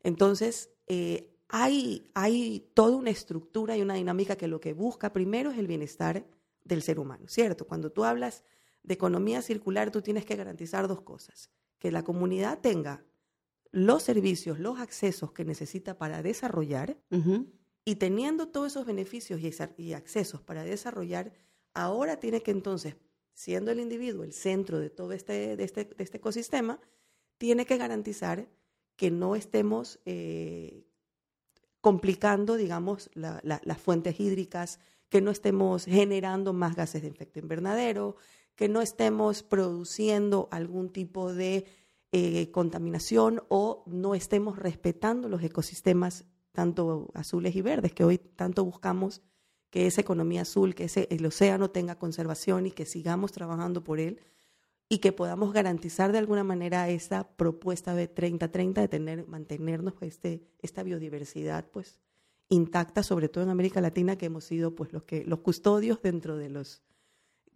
Entonces, 0.04 0.70
eh, 0.86 1.36
hay, 1.50 2.12
hay 2.14 2.70
toda 2.76 2.96
una 2.96 3.10
estructura 3.10 3.76
y 3.76 3.82
una 3.82 3.96
dinámica 3.96 4.36
que 4.36 4.48
lo 4.48 4.62
que 4.62 4.74
busca 4.74 5.14
primero 5.14 5.50
es 5.50 5.58
el 5.58 5.66
bienestar 5.66 6.28
del 6.64 6.84
ser 6.84 7.00
humano, 7.00 7.28
¿cierto? 7.28 7.66
Cuando 7.66 7.92
tú 7.92 8.04
hablas 8.04 8.44
de 8.84 8.94
economía 8.94 9.42
circular, 9.42 9.90
tú 9.90 10.04
tienes 10.04 10.26
que 10.26 10.36
garantizar 10.36 10.88
dos 10.88 11.02
cosas. 11.02 11.50
Que 11.80 11.92
la 11.92 12.04
comunidad 12.04 12.60
tenga 12.60 13.04
los 13.72 14.04
servicios, 14.04 14.60
los 14.60 14.80
accesos 14.80 15.32
que 15.32 15.46
necesita 15.46 15.98
para 15.98 16.22
desarrollar 16.22 16.98
y 17.86 17.96
teniendo 17.96 18.48
todos 18.50 18.74
esos 18.74 18.86
beneficios 18.86 19.40
y, 19.78 19.94
accesos 19.94 20.42
para 20.42 20.64
desarrollar, 20.64 21.32
ahora 21.74 22.20
tiene 22.20 22.42
que 22.42 22.52
entonces, 22.52 22.96
siendo 23.34 23.72
el 23.72 23.80
individuo 23.80 24.24
el 24.24 24.34
centro 24.34 24.80
de 24.80 24.90
todo 24.90 25.14
este, 25.14 25.62
este, 25.64 25.90
este 25.98 26.18
ecosistema, 26.18 26.80
tiene 27.38 27.66
que 27.66 27.78
garantizar 27.78 28.50
que 28.96 29.12
no 29.12 29.36
estemos 29.36 30.00
eh, 30.06 30.86
complicando, 31.82 32.58
digamos, 32.58 33.10
las 33.14 33.78
fuentes 33.78 34.20
hídricas, 34.20 34.80
que 35.08 35.22
no 35.22 35.32
estemos 35.32 35.86
generando 35.86 36.52
más 36.52 36.76
gases 36.76 37.04
de 37.04 37.08
efecto 37.08 37.40
invernadero, 37.40 38.18
que 38.58 38.68
no 38.68 38.82
estemos 38.82 39.44
produciendo 39.44 40.50
algún 40.52 40.90
tipo 40.90 41.32
de 41.32 41.66
eh, 42.12 42.50
contaminación 42.52 43.44
o 43.50 43.84
no 43.86 44.16
estemos 44.16 44.58
respetando 44.58 45.30
los 45.30 45.44
ecosistemas 45.44 46.26
tanto 46.54 47.12
azules 47.14 47.56
y 47.56 47.62
verdes, 47.62 47.94
que 47.94 48.04
hoy 48.04 48.18
tanto 48.18 48.66
buscamos 48.66 49.22
que 49.70 49.86
esa 49.86 50.02
economía 50.02 50.42
azul, 50.42 50.74
que 50.74 50.86
ese, 50.86 51.08
el 51.12 51.24
océano 51.26 51.70
tenga 51.70 52.00
conservación 52.00 52.66
y 52.66 52.72
que 52.72 52.88
sigamos 52.88 53.32
trabajando 53.32 53.84
por 53.84 54.00
él 54.00 54.20
y 54.90 54.98
que 54.98 55.12
podamos 55.12 55.54
garantizar 55.54 56.12
de 56.12 56.18
alguna 56.18 56.44
manera 56.44 56.90
esa 56.90 57.30
propuesta 57.38 57.94
de 57.94 58.12
30-30 58.12 58.74
de 58.74 58.88
tener, 58.88 59.28
mantenernos 59.28 59.94
este, 60.02 60.48
esta 60.64 60.82
biodiversidad 60.82 61.70
pues 61.70 62.00
intacta, 62.50 63.04
sobre 63.04 63.30
todo 63.30 63.44
en 63.44 63.52
América 63.52 63.82
Latina, 63.82 64.18
que 64.18 64.26
hemos 64.26 64.46
sido 64.46 64.74
pues 64.74 64.94
los, 64.94 65.04
que, 65.04 65.26
los 65.26 65.40
custodios 65.42 66.02
dentro 66.02 66.38
de 66.38 66.50
los 66.50 66.82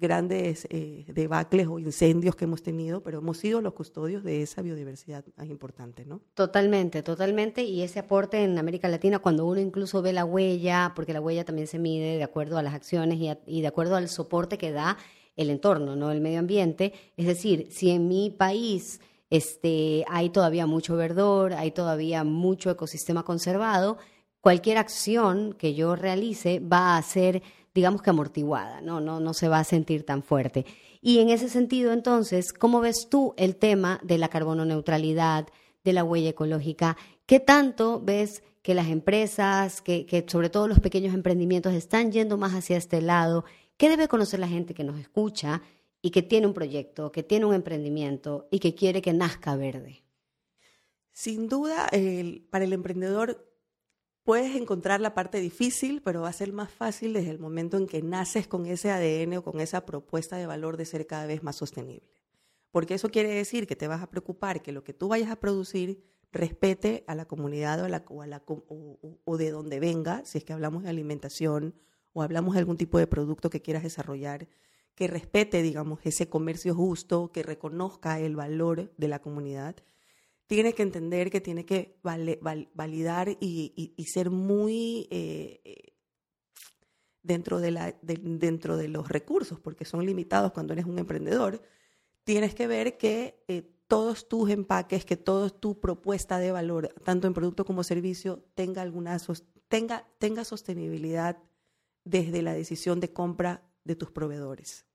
grandes 0.02 0.68
eh, 0.70 1.06
debacles 1.08 1.68
o 1.68 1.80
incendios 1.80 2.36
que 2.36 2.44
hemos 2.44 2.62
tenido, 2.62 3.02
pero 3.02 3.20
hemos 3.20 3.38
sido 3.38 3.62
los 3.62 3.74
custodios 3.74 4.24
de 4.24 4.42
esa 4.42 4.62
biodiversidad 4.62 5.24
más 5.38 5.48
importante, 5.48 6.04
¿no? 6.04 6.20
Totalmente, 6.34 7.04
totalmente. 7.04 7.64
Y 7.64 7.84
ese 7.84 8.00
aporte 8.00 8.44
en 8.44 8.58
América 8.58 8.90
Latina, 8.90 9.20
cuando 9.20 9.46
uno 9.46 9.62
incluso 9.62 10.02
ve 10.02 10.12
la 10.12 10.26
huella, 10.26 10.92
porque 10.96 11.14
la 11.14 11.22
huella 11.22 11.46
también 11.46 11.68
se 11.68 11.80
mide 11.80 12.18
de 12.18 12.24
acuerdo 12.24 12.58
a 12.58 12.64
las 12.64 12.74
acciones 12.74 13.20
y, 13.20 13.32
y 13.46 13.62
de 13.62 13.68
acuerdo 13.68 13.96
al 13.96 14.10
soporte 14.10 14.58
que 14.58 14.72
da 14.72 14.98
el 15.38 15.50
entorno, 15.50 15.96
no 15.96 16.12
el 16.12 16.20
medio 16.20 16.40
ambiente. 16.40 16.94
Es 17.16 17.28
decir, 17.28 17.68
si 17.72 17.92
en 17.92 18.08
mi 18.08 18.30
país 18.30 19.00
este, 19.30 20.04
hay 20.10 20.30
todavía 20.30 20.66
mucho 20.68 20.96
verdor, 20.98 21.54
hay 21.54 21.72
todavía 21.72 22.24
mucho 22.24 22.70
ecosistema 22.70 23.24
conservado, 23.24 23.98
cualquier 24.42 24.78
acción 24.78 25.54
que 25.54 25.74
yo 25.74 25.96
realice 25.96 26.60
va 26.60 26.98
a 26.98 27.02
ser, 27.02 27.42
digamos 27.74 28.02
que 28.02 28.10
amortiguada, 28.10 28.82
¿no? 28.82 29.00
No, 29.00 29.20
no 29.20 29.34
se 29.34 29.48
va 29.48 29.60
a 29.60 29.64
sentir 29.64 30.06
tan 30.06 30.24
fuerte. 30.24 30.66
Y 31.02 31.20
en 31.20 31.30
ese 31.30 31.50
sentido, 31.50 31.94
entonces, 31.94 32.54
¿cómo 32.54 32.80
ves 32.82 33.10
tú 33.10 33.34
el 33.38 33.56
tema 33.56 34.00
de 34.04 34.18
la 34.18 34.30
carbono 34.30 34.66
neutralidad, 34.66 35.48
de 35.84 35.94
la 35.94 36.04
huella 36.04 36.30
ecológica? 36.30 36.98
¿Qué 37.26 37.40
tanto 37.40 38.02
ves 38.02 38.44
que 38.62 38.76
las 38.76 38.88
empresas, 38.88 39.82
que, 39.82 40.06
que 40.06 40.26
sobre 40.28 40.50
todo 40.50 40.68
los 40.68 40.80
pequeños 40.80 41.14
emprendimientos 41.14 41.74
están 41.74 42.12
yendo 42.12 42.38
más 42.38 42.54
hacia 42.54 42.78
este 42.78 43.02
lado? 43.02 43.46
¿Qué 43.78 43.90
debe 43.90 44.08
conocer 44.08 44.40
la 44.40 44.48
gente 44.48 44.74
que 44.74 44.84
nos 44.84 45.00
escucha 45.00 45.64
y 46.02 46.12
que 46.12 46.22
tiene 46.22 46.48
un 46.48 46.54
proyecto, 46.54 47.12
que 47.12 47.24
tiene 47.24 47.46
un 47.46 47.56
emprendimiento 47.56 48.48
y 48.52 48.60
que 48.60 48.76
quiere 48.76 49.02
que 49.02 49.14
nazca 49.14 49.56
verde? 49.56 50.04
Sin 51.12 51.50
duda, 51.50 51.90
para 52.50 52.64
el 52.64 52.74
emprendedor 52.74 53.51
puedes 54.24 54.56
encontrar 54.56 55.02
la 55.02 55.14
parte 55.14 55.40
difícil, 55.40 56.02
pero 56.02 56.22
va 56.22 56.30
a 56.30 56.34
ser 56.34 56.54
más 56.54 56.72
fácil 56.72 57.14
desde 57.14 57.32
el 57.32 57.40
momento 57.40 57.78
en 57.78 57.88
que 57.88 58.02
naces 58.02 58.48
con 58.48 58.66
ese 58.66 58.92
ADN 58.92 59.38
o 59.38 59.44
con 59.44 59.60
esa 59.60 59.86
propuesta 59.86 60.38
de 60.38 60.46
valor 60.46 60.78
de 60.78 60.86
ser 60.86 61.08
cada 61.08 61.26
vez 61.26 61.44
más 61.44 61.56
sostenible. 61.56 62.10
porque 62.72 62.94
eso 62.94 63.10
quiere 63.10 63.30
decir 63.30 63.68
que 63.68 63.76
te 63.76 63.88
vas 63.88 64.02
a 64.02 64.10
preocupar 64.10 64.62
que 64.62 64.72
lo 64.72 64.84
que 64.84 64.94
tú 64.94 65.10
vayas 65.10 65.30
a 65.30 65.36
producir 65.36 66.06
respete 66.32 67.04
a 67.08 67.16
la 67.16 67.26
comunidad 67.26 67.82
o, 67.84 67.88
la, 67.90 68.06
o, 69.26 69.38
de 69.38 69.52
donde 69.52 69.80
venga, 69.80 70.24
si 70.24 70.38
es 70.38 70.46
que 70.46 70.54
hablamos 70.54 70.84
de 70.84 70.90
alimentación 70.90 71.76
o 72.14 72.24
hablamos 72.24 72.54
de 72.54 72.60
algún 72.60 72.78
tipo 72.78 72.98
de 72.98 73.08
producto 73.08 73.50
que 73.50 73.62
quieras 73.62 73.84
desarrollar, 73.84 74.48
que 74.96 75.08
respete, 75.08 75.62
digamos, 75.62 76.00
ese 76.04 76.30
comercio 76.30 76.76
justo, 76.76 77.32
que 77.32 77.44
reconozca 77.44 78.20
el 78.20 78.36
valor 78.36 78.94
de 78.98 79.08
la 79.08 79.20
comunidad, 79.20 79.76
tiene 80.52 80.74
que 80.74 80.84
entender 80.84 81.32
que 81.32 81.40
tiene 81.40 81.64
que 81.64 81.98
validar 82.04 83.38
y, 83.40 84.06
ser 84.06 84.30
muy 84.30 85.08
eh, 85.10 85.94
dentro, 87.24 87.62
de 87.62 88.88
los 88.90 89.08
recursos, 89.08 89.62
porque 89.62 89.86
son 89.86 90.06
limitados 90.06 90.52
cuando 90.52 90.74
eres 90.74 90.84
un 90.84 91.00
emprendedor, 91.00 91.62
tienes 92.26 92.54
que 92.54 92.68
ver 92.68 92.98
que 92.98 93.46
eh, 93.48 93.72
todos 93.88 94.28
tus 94.28 94.50
empaques, 94.50 95.06
que 95.06 95.16
toda 95.16 95.50
tu 95.52 95.80
propuesta 95.80 96.38
de 96.38 96.52
valor, 96.52 96.94
tanto 97.06 97.28
en 97.28 97.34
producto 97.34 97.64
como 97.64 97.86
servicio, 97.86 98.44
tenga, 98.54 98.82
alguna, 98.82 99.18
tenga, 99.70 100.06
tenga 100.18 100.44
sostenibilidad 100.44 101.38
desde 102.04 102.42
la 102.42 102.54
decisión 102.54 103.00
de 103.00 103.14
compra 103.14 103.64
de 103.86 103.96
tus 103.96 104.12
proveedores. 104.12 104.86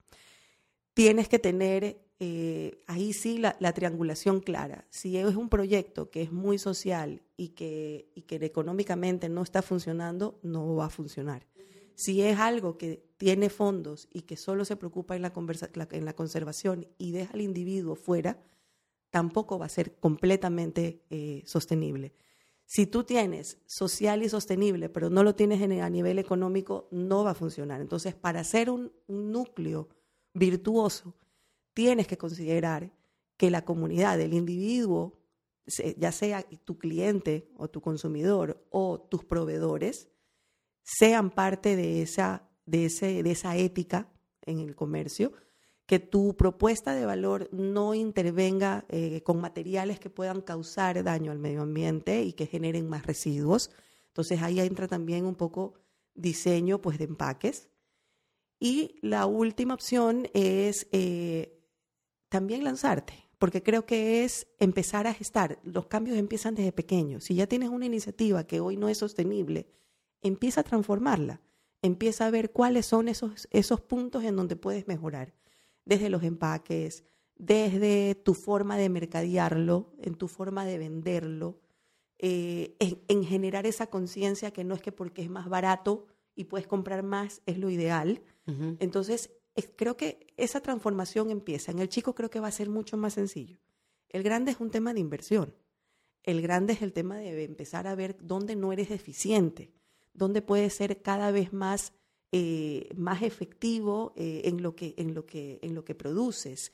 Tienes 0.93 1.31
que 1.31 1.39
tener 1.39 2.06
eh, 2.19 2.83
ahí 2.87 3.13
sí 3.13 3.39
la, 3.39 3.73
triangulación 3.73 4.41
clara. 4.41 4.87
Si 4.91 5.17
es 5.17 5.37
un 5.37 5.49
proyecto 5.49 6.11
que 6.11 6.23
es 6.23 6.33
muy 6.33 6.59
social 6.59 7.23
y 7.37 7.49
que, 7.51 8.11
y 8.15 8.23
que 8.23 8.37
económicamente 8.37 9.29
no 9.29 9.43
está 9.43 9.63
funcionando, 9.63 10.39
no 10.43 10.77
va 10.77 10.87
a 10.87 10.91
funcionar. 10.91 11.47
Si 11.95 12.23
es 12.23 12.39
algo 12.39 12.77
que 12.77 13.07
tiene 13.17 13.49
fondos 13.49 14.09
y 14.13 14.23
que 14.23 14.37
solo 14.37 14.65
se 14.65 14.77
preocupa 14.77 15.17
en 15.17 15.23
la, 15.23 15.33
en 15.91 16.05
la 16.05 16.13
conservación 16.15 16.87
y 16.99 17.13
deja 17.13 17.33
al 17.33 17.41
individuo 17.41 17.97
fuera, 17.97 18.39
tampoco 19.11 19.59
va 19.59 19.67
a 19.67 19.71
ser 19.71 19.97
completamente 19.97 21.03
eh, 21.11 21.43
sostenible. 21.47 22.13
Si 22.67 22.87
tú 22.87 23.05
tienes 23.05 23.59
social 23.65 24.25
y 24.25 24.29
sostenible, 24.29 24.89
pero 24.89 25.09
no 25.09 25.23
lo 25.23 25.37
tienes 25.37 25.63
a 25.63 25.89
nivel 25.89 26.19
económico, 26.19 26.89
no 26.91 27.23
va 27.23 27.31
a 27.31 27.35
funcionar. 27.35 27.81
Entonces, 27.81 28.15
para 28.15 28.41
hacer 28.41 28.71
un, 28.71 28.93
núcleo 29.07 29.89
virtuoso, 30.35 31.15
tienes 31.77 32.07
que 32.07 32.17
considerar 32.17 32.91
que 33.37 33.51
la 33.51 33.67
comunidad, 33.67 34.19
el 34.19 34.33
individuo, 34.33 35.21
ya 35.99 36.11
sea 36.11 36.43
tu 36.65 36.79
cliente 36.79 37.51
o 37.55 37.69
tu 37.69 37.83
consumidor 37.83 38.67
o 38.71 38.99
tus 38.99 39.27
proveedores, 39.27 40.09
sean 40.83 41.31
parte 41.31 41.77
de 41.77 42.01
esa, 42.01 42.49
de 42.65 42.87
ese, 42.87 43.23
de 43.23 43.31
esa 43.31 43.59
ética 43.59 44.09
en 44.41 44.61
el 44.61 44.75
comercio, 44.75 45.35
que 45.85 45.99
tu 45.99 46.35
propuesta 46.35 46.95
de 46.95 47.05
valor 47.05 47.51
no 47.53 47.93
intervenga 47.95 48.87
eh, 48.89 49.21
con 49.23 49.43
materiales 49.43 50.01
que 50.01 50.09
puedan 50.09 50.41
causar 50.41 51.05
daño 51.05 51.31
al 51.31 51.39
medio 51.39 51.61
ambiente 51.61 52.23
y 52.23 52.33
que 52.33 52.47
generen 52.47 52.89
más 52.89 53.05
residuos. 53.05 53.71
Entonces 54.07 54.41
ahí 54.41 54.61
entra 54.61 54.89
también 54.89 55.27
un 55.27 55.35
poco 55.35 55.75
diseño 56.15 56.81
pues, 56.81 56.97
de 56.97 57.05
empaques. 57.05 57.69
Y 58.59 58.99
la 59.03 59.27
última 59.27 59.75
opción 59.75 60.31
es 60.33 60.89
eh, 60.91 61.56
también 62.37 62.65
lanzarte, 62.65 63.15
porque 63.39 63.63
creo 63.63 63.87
que 63.87 64.23
es 64.23 64.47
empezar 64.59 65.07
a 65.07 65.15
gestar. 65.15 65.59
Los 65.65 65.87
cambios 65.87 66.19
empiezan 66.19 66.55
desde 66.55 66.71
pequeños. 66.71 67.25
Si 67.25 67.35
ya 67.35 67.47
tienes 67.47 67.71
una 67.71 67.87
iniciativa 67.87 68.47
que 68.47 68.61
hoy 68.61 68.77
no 68.77 68.91
es 68.91 68.99
sostenible, 68.99 69.71
empieza 70.21 70.61
a 70.61 70.65
transformarla. 70.65 71.41
Empieza 71.81 72.27
a 72.27 72.31
ver 72.31 72.53
cuáles 72.53 72.85
son 72.85 73.09
esos, 73.09 73.49
esos 73.53 73.81
puntos 73.81 74.23
en 74.23 74.37
donde 74.37 74.55
puedes 74.55 74.87
mejorar 74.87 75.33
desde 75.87 76.11
los 76.11 76.23
empaques, 76.25 77.05
desde 77.37 78.17
tu 78.17 78.35
forma 78.35 78.77
de 78.77 78.91
mercadearlo, 78.91 79.95
en 80.03 80.15
tu 80.15 80.29
forma 80.29 80.67
de 80.67 80.77
venderlo, 80.77 81.59
eh, 82.19 82.77
en, 83.09 83.25
generar 83.25 83.65
esa 83.65 83.87
conciencia 83.87 84.51
que 84.51 84.63
no 84.63 84.75
es 84.75 84.83
que 84.83 84.93
porque 84.93 85.23
es 85.23 85.31
más 85.31 85.49
barato 85.49 86.07
y 86.35 86.45
puedes 86.45 86.67
comprar 86.67 87.03
más 87.03 87.41
es 87.47 87.57
lo 87.57 87.71
ideal. 87.71 88.21
Entonces, 88.79 89.31
creo 89.77 89.97
que 89.97 90.27
esa 90.37 90.61
transformación 90.61 91.31
empieza. 91.31 91.73
En 91.73 91.79
el 91.79 91.89
chico 91.89 92.15
creo 92.15 92.31
que 92.31 92.41
va 92.41 92.49
a 92.49 92.53
ser 92.53 92.69
mucho 92.69 92.97
más 92.97 93.15
sencillo. 93.15 93.59
El 94.09 94.23
grande 94.23 94.53
es 94.53 94.61
un 94.61 94.71
tema 94.71 94.95
de 94.95 95.01
inversión. 95.01 95.55
El 96.23 96.43
grande 96.43 96.73
es 96.73 96.83
el 96.83 96.93
tema 96.93 97.17
de 97.17 97.45
empezar 97.45 97.87
a 97.87 97.95
ver 97.95 98.17
dónde 98.21 98.57
no 98.57 98.73
eres 98.73 98.91
eficiente, 98.91 99.73
dónde 100.13 100.43
puedes 100.43 100.75
ser 100.75 101.03
cada 101.03 101.31
vez 101.31 101.53
más 101.53 101.93
eh, 102.33 102.91
más 102.97 103.23
efectivo 103.23 104.13
eh, 104.17 104.43
en, 104.45 104.61
lo 104.61 104.75
que, 104.75 104.95
en, 104.99 105.15
lo 105.15 105.25
que, 105.25 105.61
en 105.63 105.75
lo 105.75 105.85
que 105.85 105.95
produces, 105.95 106.73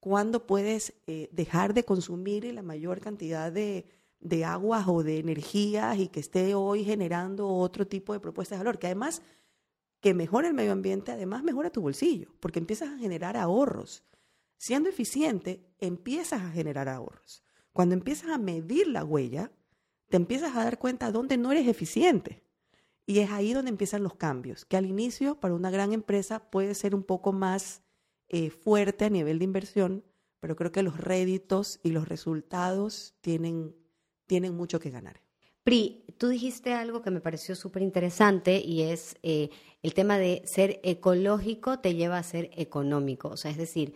cuándo 0.00 0.46
puedes 0.46 0.94
eh, 1.06 1.28
dejar 1.30 1.74
de 1.74 1.84
consumir 1.84 2.52
la 2.52 2.62
mayor 2.62 3.00
cantidad 3.00 3.52
de, 3.52 3.86
de 4.20 4.44
aguas 4.46 4.88
o 4.88 5.02
de 5.02 5.18
energías 5.18 5.98
y 5.98 6.08
que 6.08 6.20
esté 6.20 6.54
hoy 6.54 6.84
generando 6.84 7.48
otro 7.48 7.86
tipo 7.86 8.14
de 8.14 8.20
propuestas 8.20 8.58
de 8.58 8.64
valor, 8.64 8.78
que 8.78 8.86
además 8.86 9.20
que 10.04 10.12
mejora 10.12 10.48
el 10.48 10.52
medio 10.52 10.72
ambiente, 10.72 11.12
además 11.12 11.42
mejora 11.42 11.70
tu 11.70 11.80
bolsillo, 11.80 12.28
porque 12.38 12.58
empiezas 12.58 12.90
a 12.90 12.98
generar 12.98 13.38
ahorros. 13.38 14.04
Siendo 14.58 14.90
eficiente, 14.90 15.64
empiezas 15.78 16.42
a 16.42 16.50
generar 16.50 16.90
ahorros. 16.90 17.42
Cuando 17.72 17.94
empiezas 17.94 18.28
a 18.28 18.36
medir 18.36 18.86
la 18.86 19.02
huella, 19.02 19.50
te 20.10 20.18
empiezas 20.18 20.54
a 20.54 20.64
dar 20.64 20.78
cuenta 20.78 21.10
dónde 21.10 21.38
no 21.38 21.52
eres 21.52 21.66
eficiente. 21.66 22.44
Y 23.06 23.20
es 23.20 23.30
ahí 23.30 23.54
donde 23.54 23.70
empiezan 23.70 24.02
los 24.02 24.14
cambios, 24.14 24.66
que 24.66 24.76
al 24.76 24.84
inicio 24.84 25.40
para 25.40 25.54
una 25.54 25.70
gran 25.70 25.94
empresa 25.94 26.50
puede 26.50 26.74
ser 26.74 26.94
un 26.94 27.02
poco 27.02 27.32
más 27.32 27.80
eh, 28.28 28.50
fuerte 28.50 29.06
a 29.06 29.10
nivel 29.10 29.38
de 29.38 29.46
inversión, 29.46 30.04
pero 30.38 30.54
creo 30.54 30.70
que 30.70 30.82
los 30.82 30.98
réditos 30.98 31.80
y 31.82 31.92
los 31.92 32.06
resultados 32.06 33.14
tienen, 33.22 33.74
tienen 34.26 34.54
mucho 34.54 34.80
que 34.80 34.90
ganar. 34.90 35.23
Pri, 35.64 36.04
tú 36.18 36.28
dijiste 36.28 36.74
algo 36.74 37.00
que 37.00 37.10
me 37.10 37.22
pareció 37.22 37.56
súper 37.56 37.82
interesante 37.82 38.60
y 38.60 38.82
es 38.82 39.16
eh, 39.22 39.48
el 39.82 39.94
tema 39.94 40.18
de 40.18 40.42
ser 40.44 40.78
ecológico 40.84 41.78
te 41.78 41.94
lleva 41.94 42.18
a 42.18 42.22
ser 42.22 42.50
económico, 42.54 43.28
o 43.28 43.36
sea, 43.38 43.50
es 43.50 43.56
decir, 43.56 43.94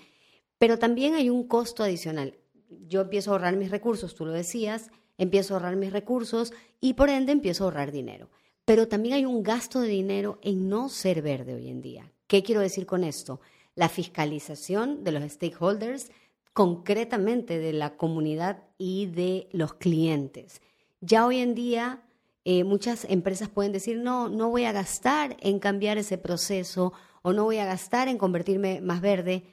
pero 0.56 0.78
también 0.78 1.14
hay 1.14 1.28
un 1.28 1.46
costo 1.46 1.82
adicional. 1.84 2.38
Yo 2.86 3.02
empiezo 3.02 3.30
a 3.30 3.34
ahorrar 3.34 3.56
mis 3.56 3.70
recursos, 3.70 4.14
tú 4.14 4.24
lo 4.24 4.32
decías, 4.32 4.90
empiezo 5.18 5.52
a 5.52 5.56
ahorrar 5.58 5.76
mis 5.76 5.92
recursos 5.92 6.54
y 6.80 6.94
por 6.94 7.10
ende 7.10 7.32
empiezo 7.32 7.64
a 7.64 7.66
ahorrar 7.66 7.92
dinero. 7.92 8.30
Pero 8.64 8.88
también 8.88 9.14
hay 9.14 9.26
un 9.26 9.42
gasto 9.42 9.80
de 9.80 9.88
dinero 9.88 10.38
en 10.42 10.70
no 10.70 10.88
ser 10.88 11.20
verde 11.20 11.54
hoy 11.54 11.68
en 11.68 11.82
día. 11.82 12.12
¿Qué 12.26 12.42
quiero 12.42 12.62
decir 12.62 12.86
con 12.86 13.04
esto? 13.04 13.40
La 13.74 13.90
fiscalización 13.90 15.04
de 15.04 15.12
los 15.12 15.32
stakeholders, 15.32 16.10
concretamente 16.54 17.58
de 17.58 17.72
la 17.74 17.96
comunidad 17.96 18.64
y 18.78 19.06
de 19.06 19.48
los 19.52 19.74
clientes. 19.74 20.60
Ya 21.00 21.26
hoy 21.26 21.38
en 21.38 21.54
día 21.54 22.02
eh, 22.44 22.64
muchas 22.64 23.04
empresas 23.08 23.48
pueden 23.48 23.72
decir, 23.72 23.98
no, 23.98 24.28
no 24.28 24.48
voy 24.48 24.64
a 24.64 24.72
gastar 24.72 25.36
en 25.40 25.58
cambiar 25.60 25.98
ese 25.98 26.18
proceso 26.18 26.92
o 27.22 27.32
no 27.32 27.44
voy 27.44 27.58
a 27.58 27.66
gastar 27.66 28.08
en 28.08 28.18
convertirme 28.18 28.80
más 28.80 29.00
verde. 29.00 29.44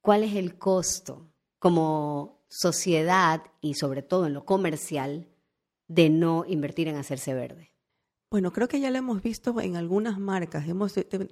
¿Cuál 0.00 0.24
es 0.24 0.34
el 0.34 0.58
costo 0.58 1.30
como 1.58 2.44
sociedad 2.48 3.42
y 3.60 3.74
sobre 3.74 4.02
todo 4.02 4.26
en 4.26 4.34
lo 4.34 4.44
comercial 4.44 5.28
de 5.88 6.10
no 6.10 6.44
invertir 6.46 6.88
en 6.88 6.96
hacerse 6.96 7.32
verde? 7.32 7.70
Bueno, 8.28 8.52
creo 8.52 8.66
que 8.66 8.80
ya 8.80 8.90
lo 8.90 8.98
hemos 8.98 9.22
visto 9.22 9.60
en 9.60 9.76
algunas 9.76 10.18
marcas. 10.18 10.64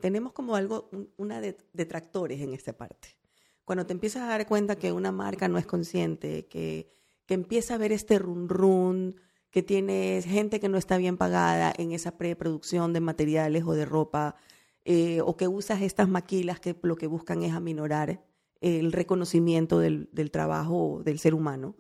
Tenemos 0.01 0.33
como 0.33 0.55
algo, 0.55 0.91
una 1.17 1.41
de 1.41 1.57
detractores 1.73 2.41
en 2.41 2.55
esta 2.55 2.75
parte. 2.75 3.17
Cuando 3.65 3.85
te 3.85 3.93
empiezas 3.93 4.23
a 4.23 4.27
dar 4.27 4.47
cuenta 4.47 4.77
que 4.77 4.93
una 4.93 5.13
marca 5.13 5.49
no 5.49 5.59
es 5.59 5.67
consciente, 5.67 6.47
que, 6.47 6.93
que 7.27 7.35
empieza 7.35 7.75
a 7.75 7.79
ver 7.79 7.93
este 7.93 8.19
run 8.19 8.49
run, 8.49 9.17
que 9.51 9.63
tienes 9.63 10.25
gente 10.25 10.61
que 10.61 10.69
no 10.69 10.79
está 10.79 10.97
bien 10.97 11.17
pagada 11.17 11.73
en 11.77 11.93
esa 11.93 12.17
preproducción 12.17 12.93
de 12.93 13.01
materiales 13.01 13.65
o 13.65 13.73
de 13.75 13.85
ropa, 13.85 14.37
eh, 14.85 15.21
o 15.23 15.37
que 15.37 15.49
usas 15.49 15.83
estas 15.83 16.09
maquilas 16.09 16.61
que 16.61 16.77
lo 16.83 16.97
que 16.97 17.07
buscan 17.07 17.43
es 17.43 17.53
aminorar 17.53 18.25
el 18.61 18.93
reconocimiento 18.93 19.79
del, 19.79 20.09
del 20.13 20.31
trabajo 20.31 21.03
del 21.05 21.19
ser 21.19 21.35
humano 21.35 21.77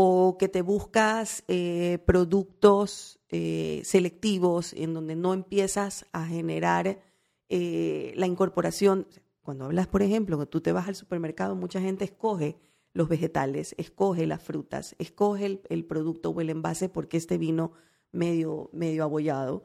o 0.00 0.36
que 0.38 0.48
te 0.48 0.62
buscas 0.62 1.42
eh, 1.48 1.98
productos 2.06 3.18
eh, 3.30 3.80
selectivos 3.84 4.72
en 4.74 4.94
donde 4.94 5.16
no 5.16 5.34
empiezas 5.34 6.06
a 6.12 6.24
generar 6.24 7.02
eh, 7.48 8.12
la 8.14 8.26
incorporación. 8.28 9.08
Cuando 9.42 9.64
hablas, 9.64 9.88
por 9.88 10.02
ejemplo, 10.02 10.38
que 10.38 10.46
tú 10.46 10.60
te 10.60 10.70
vas 10.70 10.86
al 10.86 10.94
supermercado, 10.94 11.56
mucha 11.56 11.80
gente 11.80 12.04
escoge 12.04 12.58
los 12.98 13.08
vegetales, 13.08 13.74
escoge 13.78 14.26
las 14.26 14.42
frutas, 14.42 14.94
escoge 14.98 15.60
el, 15.68 15.84
producto 15.86 16.30
o 16.30 16.40
el 16.40 16.50
envase 16.50 16.90
porque 16.90 17.16
este 17.16 17.38
vino 17.38 17.72
medio, 18.12 18.68
medio 18.72 19.04
abollado. 19.04 19.64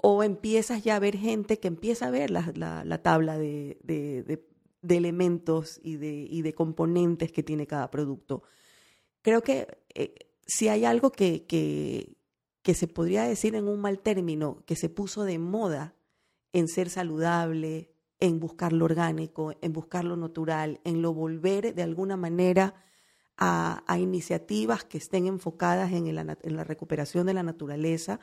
o 0.00 0.22
empiezas 0.22 0.84
ya 0.84 0.96
a 0.96 1.00
ver 1.00 1.16
gente 1.16 1.58
que 1.58 1.68
empieza 1.68 2.06
a 2.06 2.10
ver 2.10 2.30
la, 2.30 3.00
tabla 3.02 3.36
de, 3.36 3.76
elementos 4.88 5.80
y 5.82 5.96
de, 5.96 6.26
y 6.30 6.42
de 6.42 6.52
componentes 6.52 7.32
que 7.32 7.42
tiene 7.42 7.66
cada 7.66 7.90
producto 7.90 8.44
creo 9.22 9.42
que 9.42 9.78
eh, 9.94 10.14
si 10.46 10.68
hay 10.68 10.84
algo 10.84 11.12
que, 11.12 11.46
que, 11.46 12.74
se 12.74 12.88
podría 12.88 13.22
decir 13.22 13.54
en 13.54 13.68
un 13.68 13.80
mal 13.80 14.00
término, 14.00 14.62
que 14.66 14.76
se 14.76 14.88
puso 14.88 15.24
de 15.24 15.38
moda 15.38 15.94
en 16.52 16.68
ser 16.68 16.90
saludable, 16.90 17.91
en 18.22 18.38
buscar 18.38 18.72
lo 18.72 18.84
orgánico, 18.84 19.52
en 19.60 19.72
buscar 19.72 20.04
lo 20.04 20.16
natural, 20.16 20.80
en 20.84 21.02
lo 21.02 21.12
volver 21.12 21.74
de 21.74 21.82
alguna 21.82 22.16
manera 22.16 22.72
a, 23.36 23.98
iniciativas 23.98 24.84
que 24.84 24.98
estén 24.98 25.26
enfocadas 25.26 25.90
en, 25.90 26.14
la 26.14 26.64
recuperación 26.64 27.26
de 27.26 27.34
la 27.34 27.42
naturaleza, 27.42 28.20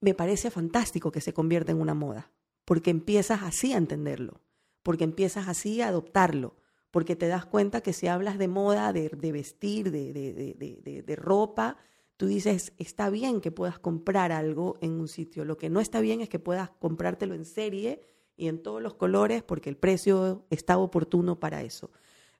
me 0.00 0.14
parece 0.14 0.50
fantástico 0.50 1.12
que 1.12 1.20
se 1.20 1.34
convierta 1.34 1.70
en 1.70 1.82
una 1.82 1.92
moda, 1.92 2.32
porque 2.64 2.88
empiezas 2.88 3.42
así 3.42 3.74
a 3.74 3.76
entenderlo, 3.76 4.40
porque 4.82 5.04
empiezas 5.04 5.48
así 5.48 5.82
a 5.82 5.88
adoptarlo, 5.88 6.56
porque 6.90 7.14
te 7.14 7.28
das 7.28 7.44
cuenta 7.44 7.82
que 7.82 7.92
si 7.92 8.06
hablas 8.06 8.38
de 8.38 8.48
moda, 8.48 8.94
de, 8.94 9.10
vestir, 9.30 9.90
de, 9.90 11.04
de, 11.04 11.16
ropa, 11.16 11.76
tú 12.16 12.24
dices, 12.24 12.72
está 12.78 13.10
bien 13.10 13.42
que 13.42 13.50
puedas 13.50 13.78
comprar 13.78 14.32
algo 14.32 14.78
en 14.80 14.92
un 14.92 15.08
sitio, 15.08 15.44
lo 15.44 15.58
que 15.58 15.68
no 15.68 15.80
está 15.80 16.00
bien 16.00 16.22
es 16.22 16.30
que 16.30 16.38
puedas 16.38 16.70
comprártelo 16.70 17.34
en 17.34 17.44
serie 17.44 18.00
y 18.38 18.48
en 18.48 18.62
todos 18.62 18.80
los 18.80 18.94
colores 18.94 19.42
porque 19.42 19.68
el 19.68 19.76
precio 19.76 20.46
está 20.48 20.78
oportuno 20.78 21.38
para 21.38 21.62
eso. 21.62 21.90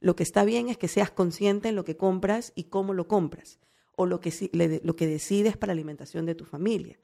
Lo 0.01 0.17
que 0.17 0.23
está 0.23 0.45
bien 0.45 0.69
es 0.69 0.79
que 0.79 0.89
seas 0.89 1.11
consciente 1.11 1.69
en 1.69 1.75
lo 1.75 1.85
que 1.85 1.97
compras 1.97 2.53
y 2.55 2.65
cómo 2.65 2.95
lo 2.95 3.09
compras, 3.09 3.59
o 3.97 4.07
lo 4.07 4.21
que, 4.21 4.81
lo 4.83 4.97
que 4.97 5.07
decides 5.07 5.57
para 5.57 5.75
la 5.75 5.79
alimentación 5.79 6.25
de 6.25 6.37
tu 6.37 6.45
familia. 6.45 6.99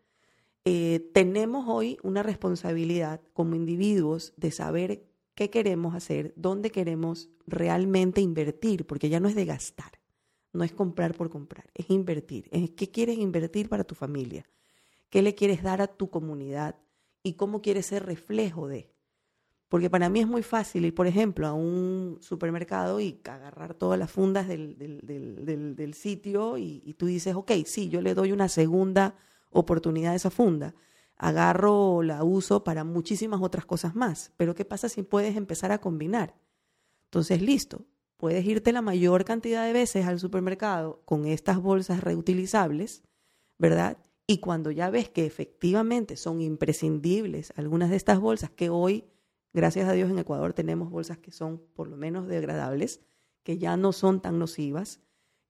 Eh, 0.64 1.10
tenemos 1.12 1.66
hoy 1.68 1.98
una 2.02 2.22
responsabilidad 2.22 3.20
como 3.34 3.56
individuos 3.56 4.32
de 4.36 4.52
saber 4.52 5.04
qué 5.34 5.50
queremos 5.50 5.94
hacer, 5.94 6.32
dónde 6.36 6.70
queremos 6.70 7.28
realmente 7.46 8.20
invertir, 8.20 8.86
porque 8.86 9.08
ya 9.08 9.18
no 9.18 9.28
es 9.28 9.34
de 9.34 9.44
gastar, 9.44 9.98
no 10.52 10.62
es 10.62 10.72
comprar 10.72 11.14
por 11.14 11.30
comprar, 11.30 11.68
es 11.74 11.90
invertir. 11.90 12.48
Es 12.52 12.70
qué 12.70 12.90
quieres 12.90 13.18
invertir 13.18 13.68
para 13.68 13.84
tu 13.84 13.96
familia, 13.96 14.48
qué 15.10 15.20
le 15.20 15.34
quieres 15.34 15.62
dar 15.64 15.82
a 15.82 15.88
tu 15.88 16.08
comunidad 16.08 16.76
y 17.24 17.32
cómo 17.32 17.62
quieres 17.62 17.86
ser 17.86 18.06
reflejo 18.06 18.68
de. 18.68 18.92
Porque 19.68 19.90
para 19.90 20.08
mí 20.08 20.20
es 20.20 20.28
muy 20.28 20.44
fácil 20.44 20.84
ir, 20.84 20.94
por 20.94 21.08
ejemplo, 21.08 21.48
a 21.48 21.54
un 21.54 22.18
supermercado 22.20 23.00
y 23.00 23.20
agarrar 23.24 23.74
todas 23.74 23.98
las 23.98 24.12
fundas 24.12 24.46
del, 24.46 24.76
del, 24.76 25.94
sitio 25.94 26.58
y, 26.58 26.82
y, 26.84 26.94
tú 26.94 27.06
dices, 27.06 27.34
ok, 27.34 27.50
sí, 27.64 27.88
yo 27.88 28.00
le 28.00 28.14
doy 28.14 28.30
una 28.30 28.48
segunda 28.48 29.16
oportunidad 29.50 30.12
a 30.12 30.16
esa 30.16 30.30
funda. 30.30 30.76
Agarro, 31.16 32.02
la 32.02 32.22
uso 32.22 32.62
para 32.62 32.84
muchísimas 32.84 33.40
otras 33.40 33.64
cosas 33.64 33.96
más. 33.96 34.32
Pero 34.36 34.54
¿qué 34.54 34.64
pasa 34.64 34.88
si 34.88 35.02
puedes 35.02 35.34
empezar 35.34 35.72
a 35.72 35.80
combinar? 35.80 36.36
Entonces, 37.06 37.42
listo, 37.42 37.86
puedes 38.16 38.44
irte 38.44 38.70
la 38.70 38.82
mayor 38.82 39.24
cantidad 39.24 39.64
de 39.64 39.72
veces 39.72 40.06
al 40.06 40.20
supermercado 40.20 41.02
con 41.04 41.26
estas 41.26 41.60
bolsas 41.60 42.04
reutilizables, 42.04 43.02
¿verdad? 43.58 43.98
Y 44.26 44.38
cuando 44.38 44.70
ya 44.70 44.90
ves 44.90 45.08
que 45.08 45.26
efectivamente 45.26 46.16
son 46.16 46.40
imprescindibles 46.40 47.52
algunas 47.56 47.90
de 47.90 47.96
estas 47.96 48.20
bolsas 48.20 48.50
que 48.50 48.70
hoy 48.70 49.04
Gracias 49.54 49.88
a 49.88 49.92
Dios 49.92 50.10
en 50.10 50.18
Ecuador 50.18 50.52
tenemos 50.52 50.90
bolsas 50.90 51.16
que 51.18 51.30
son 51.30 51.62
por 51.74 51.86
lo 51.86 51.96
menos 51.96 52.26
degradables, 52.26 53.00
que 53.44 53.56
ya 53.56 53.76
no 53.76 53.92
son 53.92 54.20
tan 54.20 54.40
nocivas, 54.40 55.00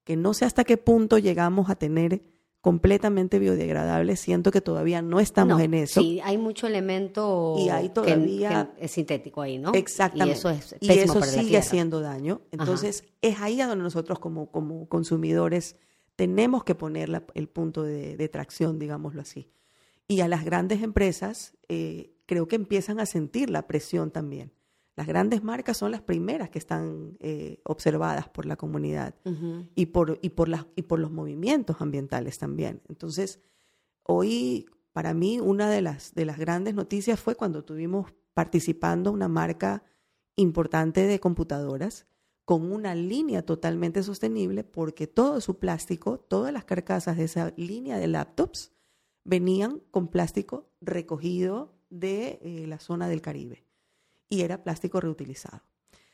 que 0.04 0.14
no 0.14 0.34
sé 0.34 0.44
hasta 0.44 0.64
qué 0.64 0.76
punto 0.76 1.16
llegamos 1.16 1.70
a 1.70 1.74
tener 1.74 2.22
completamente 2.60 3.38
biodegradables, 3.38 4.20
siento 4.20 4.50
que 4.50 4.60
todavía 4.60 5.00
no 5.00 5.20
estamos 5.20 5.58
en 5.60 5.72
eso. 5.72 6.00
Sí, 6.00 6.20
hay 6.22 6.36
mucho 6.36 6.66
elemento 6.66 7.56
y 7.58 7.70
hay 7.70 7.88
todavía 7.88 8.74
es 8.78 8.90
sintético 8.90 9.40
ahí, 9.40 9.58
¿no? 9.58 9.72
Exactamente. 9.72 10.34
Y 10.34 10.38
eso, 10.38 10.50
es 10.50 10.76
y 10.80 10.90
eso 10.90 11.22
sigue 11.22 11.56
haciendo 11.56 12.00
daño. 12.00 12.42
Entonces, 12.52 13.04
es 13.22 13.40
ahí 13.40 13.60
a 13.62 13.66
donde 13.66 13.84
nosotros 13.84 14.18
como, 14.18 14.50
como 14.50 14.86
consumidores 14.88 15.76
tenemos 16.16 16.64
que 16.64 16.74
poner 16.74 17.24
el 17.34 17.48
punto 17.48 17.82
de, 17.82 18.28
tracción, 18.28 18.78
digámoslo 18.78 19.20
así. 19.20 19.50
Y 20.06 20.20
a 20.20 20.28
las 20.28 20.44
grandes 20.44 20.82
empresas, 20.82 21.56
eh, 21.68 22.14
creo 22.26 22.46
que 22.46 22.56
empiezan 22.56 23.00
a 23.00 23.06
sentir 23.06 23.50
la 23.50 23.66
presión 23.66 24.10
también. 24.10 24.52
Las 24.96 25.08
grandes 25.08 25.42
marcas 25.42 25.76
son 25.76 25.90
las 25.90 26.02
primeras 26.02 26.50
que 26.50 26.58
están 26.58 27.16
eh, 27.20 27.60
observadas 27.64 28.28
por 28.28 28.46
la 28.46 28.56
comunidad 28.56 29.16
y, 29.74 29.86
por, 29.86 30.20
y, 30.22 30.30
por 30.30 30.48
las, 30.48 30.66
y 30.76 30.82
por 30.82 31.00
los 31.00 31.10
movimientos 31.10 31.80
ambientales 31.80 32.38
también. 32.38 32.80
Entonces, 32.88 33.40
hoy 34.04 34.66
para 34.92 35.12
mí 35.12 35.40
una 35.40 35.68
de 35.68 35.82
las, 35.82 36.14
de 36.14 36.24
las 36.24 36.38
grandes 36.38 36.74
noticias 36.74 37.18
fue 37.18 37.34
cuando 37.34 37.64
tuvimos 37.64 38.12
participando 38.34 39.10
una 39.10 39.26
marca 39.26 39.82
importante 40.36 41.06
de 41.08 41.18
computadoras 41.18 42.06
con 42.44 42.70
una 42.70 42.94
línea 42.94 43.42
totalmente 43.42 44.02
sostenible 44.02 44.64
porque 44.64 45.06
todo 45.06 45.40
su 45.40 45.58
plástico, 45.58 46.18
todas 46.18 46.52
las 46.52 46.64
carcasas 46.64 47.16
de 47.16 47.24
esa 47.24 47.52
línea 47.56 47.98
de 47.98 48.06
laptops 48.06 48.72
venían 49.24 49.80
con 49.90 50.08
plástico 50.08 50.68
recogido 50.80 51.74
de 51.88 52.38
eh, 52.42 52.66
la 52.66 52.78
zona 52.78 53.08
del 53.08 53.22
Caribe 53.22 53.64
y 54.28 54.42
era 54.42 54.62
plástico 54.62 55.00
reutilizado. 55.00 55.62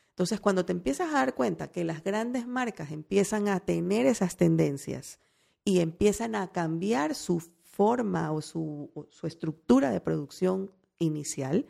Entonces, 0.09 0.39
cuando 0.39 0.65
te 0.65 0.71
empiezas 0.71 1.09
a 1.09 1.19
dar 1.19 1.35
cuenta 1.35 1.71
que 1.71 1.83
las 1.83 2.03
grandes 2.03 2.47
marcas 2.47 2.91
empiezan 2.91 3.47
a 3.47 3.59
tener 3.59 4.05
esas 4.05 4.37
tendencias 4.37 5.19
y 5.65 5.79
empiezan 5.79 6.35
a 6.35 6.51
cambiar 6.51 7.15
su 7.15 7.39
forma 7.63 8.31
o 8.31 8.41
su, 8.41 9.07
su 9.09 9.27
estructura 9.27 9.89
de 9.89 10.01
producción 10.01 10.71
inicial, 10.99 11.65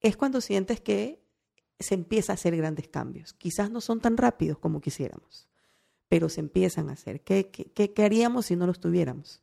es 0.00 0.16
cuando 0.16 0.40
sientes 0.40 0.80
que 0.80 1.25
se 1.78 1.94
empieza 1.94 2.32
a 2.32 2.34
hacer 2.34 2.56
grandes 2.56 2.88
cambios. 2.88 3.32
Quizás 3.34 3.70
no 3.70 3.80
son 3.80 4.00
tan 4.00 4.16
rápidos 4.16 4.58
como 4.58 4.80
quisiéramos, 4.80 5.48
pero 6.08 6.28
se 6.28 6.40
empiezan 6.40 6.88
a 6.88 6.92
hacer. 6.92 7.22
¿Qué, 7.22 7.50
qué, 7.50 7.92
qué 7.92 8.04
haríamos 8.04 8.46
si 8.46 8.56
no 8.56 8.66
los 8.66 8.80
tuviéramos? 8.80 9.42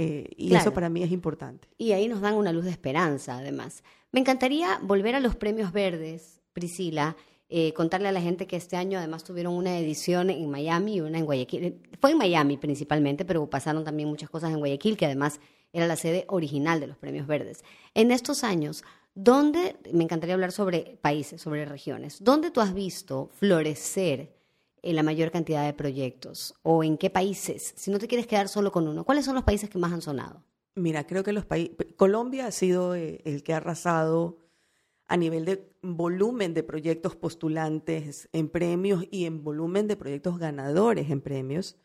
Eh, 0.00 0.30
y 0.36 0.54
eso 0.54 0.72
para 0.72 0.88
mí 0.88 1.02
es 1.02 1.10
importante. 1.10 1.66
Y 1.76 1.90
ahí 1.90 2.06
nos 2.06 2.20
dan 2.20 2.34
una 2.34 2.52
luz 2.52 2.64
de 2.64 2.70
esperanza, 2.70 3.38
además. 3.38 3.82
Me 4.12 4.20
encantaría 4.20 4.78
volver 4.80 5.16
a 5.16 5.20
los 5.20 5.34
premios 5.34 5.72
verdes, 5.72 6.40
Priscila, 6.52 7.16
eh, 7.48 7.72
contarle 7.72 8.06
a 8.08 8.12
la 8.12 8.20
gente 8.20 8.46
que 8.46 8.56
este 8.56 8.76
año 8.76 8.98
además 8.98 9.24
tuvieron 9.24 9.54
una 9.54 9.76
edición 9.78 10.30
en 10.30 10.48
Miami 10.50 10.96
y 10.96 11.00
una 11.00 11.18
en 11.18 11.24
Guayaquil. 11.24 11.80
Fue 12.00 12.12
en 12.12 12.18
Miami 12.18 12.58
principalmente, 12.58 13.24
pero 13.24 13.50
pasaron 13.50 13.82
también 13.84 14.08
muchas 14.08 14.30
cosas 14.30 14.52
en 14.52 14.58
Guayaquil, 14.58 14.96
que 14.96 15.06
además 15.06 15.40
era 15.72 15.86
la 15.86 15.96
sede 15.96 16.26
original 16.28 16.78
de 16.78 16.86
los 16.86 16.96
premios 16.96 17.26
verdes. 17.26 17.64
En 17.94 18.12
estos 18.12 18.44
años, 18.44 18.84
¿dónde, 19.18 19.76
me 19.92 20.04
encantaría 20.04 20.34
hablar 20.34 20.52
sobre 20.52 20.96
países, 21.02 21.42
sobre 21.42 21.64
regiones, 21.64 22.22
¿dónde 22.22 22.52
tú 22.52 22.60
has 22.60 22.72
visto 22.72 23.30
florecer 23.32 24.32
en 24.80 24.94
la 24.94 25.02
mayor 25.02 25.32
cantidad 25.32 25.66
de 25.66 25.72
proyectos? 25.72 26.54
¿O 26.62 26.84
en 26.84 26.96
qué 26.96 27.10
países? 27.10 27.74
Si 27.76 27.90
no 27.90 27.98
te 27.98 28.06
quieres 28.06 28.28
quedar 28.28 28.48
solo 28.48 28.70
con 28.70 28.86
uno, 28.86 29.04
¿cuáles 29.04 29.24
son 29.24 29.34
los 29.34 29.42
países 29.42 29.68
que 29.68 29.78
más 29.78 29.92
han 29.92 30.02
sonado? 30.02 30.44
Mira, 30.76 31.04
creo 31.04 31.24
que 31.24 31.32
los 31.32 31.44
países. 31.44 31.76
Colombia 31.96 32.46
ha 32.46 32.52
sido 32.52 32.94
eh, 32.94 33.20
el 33.24 33.42
que 33.42 33.52
ha 33.52 33.56
arrasado 33.56 34.38
a 35.08 35.16
nivel 35.16 35.44
de 35.44 35.68
volumen 35.82 36.54
de 36.54 36.62
proyectos 36.62 37.16
postulantes 37.16 38.28
en 38.32 38.48
premios 38.48 39.04
y 39.10 39.24
en 39.24 39.42
volumen 39.42 39.88
de 39.88 39.96
proyectos 39.96 40.38
ganadores 40.38 41.10
en 41.10 41.20
premios. 41.20 41.76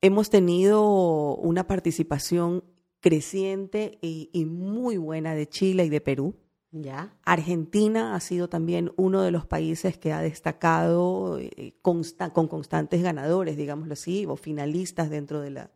Hemos 0.00 0.30
tenido 0.30 1.36
una 1.36 1.68
participación 1.68 2.64
creciente 2.98 3.98
y 4.00 4.44
muy 4.46 4.96
buena 4.96 5.34
de 5.34 5.48
Chile 5.48 5.84
y 5.84 5.88
de 5.88 6.00
Perú. 6.00 6.34
Ya. 6.72 7.14
Argentina 7.24 8.14
ha 8.14 8.20
sido 8.20 8.48
también 8.48 8.92
uno 8.96 9.20
de 9.20 9.30
los 9.30 9.44
países 9.44 9.98
que 9.98 10.12
ha 10.12 10.22
destacado 10.22 11.38
eh, 11.38 11.74
con 11.82 12.48
constantes 12.48 13.02
ganadores, 13.02 13.58
digámoslo 13.58 13.92
así, 13.92 14.24
o 14.26 14.36
finalistas 14.36 15.10
dentro 15.10 15.42
de 15.42 15.50
la, 15.50 15.70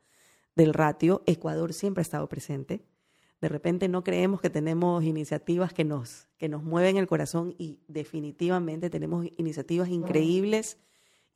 del 0.55 0.73
ratio. 0.73 1.23
Ecuador 1.27 1.75
siempre 1.75 2.01
ha 2.01 2.03
estado 2.03 2.27
presente. 2.31 2.83
De 3.43 3.49
repente 3.51 3.89
no 3.89 4.03
creemos 4.03 4.41
que 4.41 4.49
tenemos 4.49 5.05
iniciativas 5.05 5.75
que 5.75 5.85
nos, 5.85 6.29
que 6.39 6.49
nos 6.49 6.63
mueven 6.63 6.97
el 6.97 7.07
corazón 7.07 7.55
y 7.59 7.81
definitivamente 7.89 8.89
tenemos 8.89 9.27
iniciativas 9.37 9.91
increíbles 9.91 10.79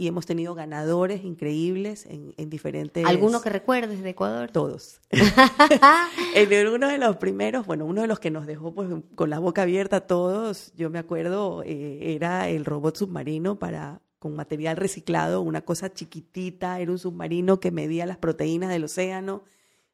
y 0.00 0.06
hemos 0.06 0.24
tenido 0.24 0.54
ganadores 0.54 1.24
increíbles 1.24 2.06
en, 2.06 2.32
en 2.38 2.48
diferentes... 2.48 3.04
¿Alguno 3.04 3.42
que 3.42 3.50
recuerdes 3.50 4.02
de 4.02 4.08
Ecuador? 4.08 4.50
Todos. 4.50 4.98
en 6.34 6.68
uno 6.68 6.88
de 6.88 6.96
los 6.96 7.18
primeros, 7.18 7.66
bueno, 7.66 7.84
uno 7.84 8.00
de 8.00 8.06
los 8.06 8.18
que 8.18 8.30
nos 8.30 8.46
dejó 8.46 8.72
pues, 8.72 8.88
con 9.14 9.28
la 9.28 9.38
boca 9.38 9.60
abierta 9.60 9.96
a 9.96 10.00
todos, 10.06 10.72
yo 10.74 10.88
me 10.88 10.98
acuerdo, 10.98 11.62
eh, 11.66 12.14
era 12.14 12.48
el 12.48 12.64
robot 12.64 12.96
submarino 12.96 13.58
para 13.58 14.00
con 14.18 14.34
material 14.34 14.78
reciclado, 14.78 15.42
una 15.42 15.60
cosa 15.60 15.92
chiquitita, 15.92 16.80
era 16.80 16.90
un 16.90 16.98
submarino 16.98 17.60
que 17.60 17.70
medía 17.70 18.06
las 18.06 18.16
proteínas 18.16 18.70
del 18.70 18.84
océano, 18.84 19.44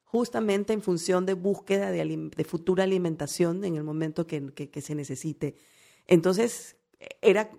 justamente 0.05 0.71
en 0.71 0.81
función 0.81 1.25
de 1.25 1.33
búsqueda 1.33 1.91
de, 1.91 2.31
de 2.33 2.43
futura 2.45 2.85
alimentación 2.85 3.65
en 3.65 3.75
el 3.75 3.83
momento 3.83 4.25
que, 4.25 4.53
que, 4.53 4.69
que 4.69 4.79
se 4.79 4.95
necesite. 4.95 5.57
Entonces, 6.07 6.77
era 7.21 7.51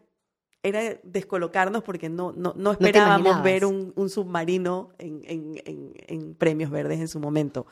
era 0.62 0.99
descolocarnos 1.03 1.83
porque 1.83 2.09
no, 2.09 2.33
no, 2.33 2.55
no 2.57 2.73
esperábamos 2.73 3.42
ver 3.42 3.64
un, 3.64 3.92
un 3.97 4.11
submarino 4.11 4.90
en, 4.99 5.23
en, 5.25 5.94
en, 6.07 6.35
premios 6.35 6.71
verdes 6.71 7.01
en 7.01 7.09
su 7.09 7.21
momento. 7.21 7.66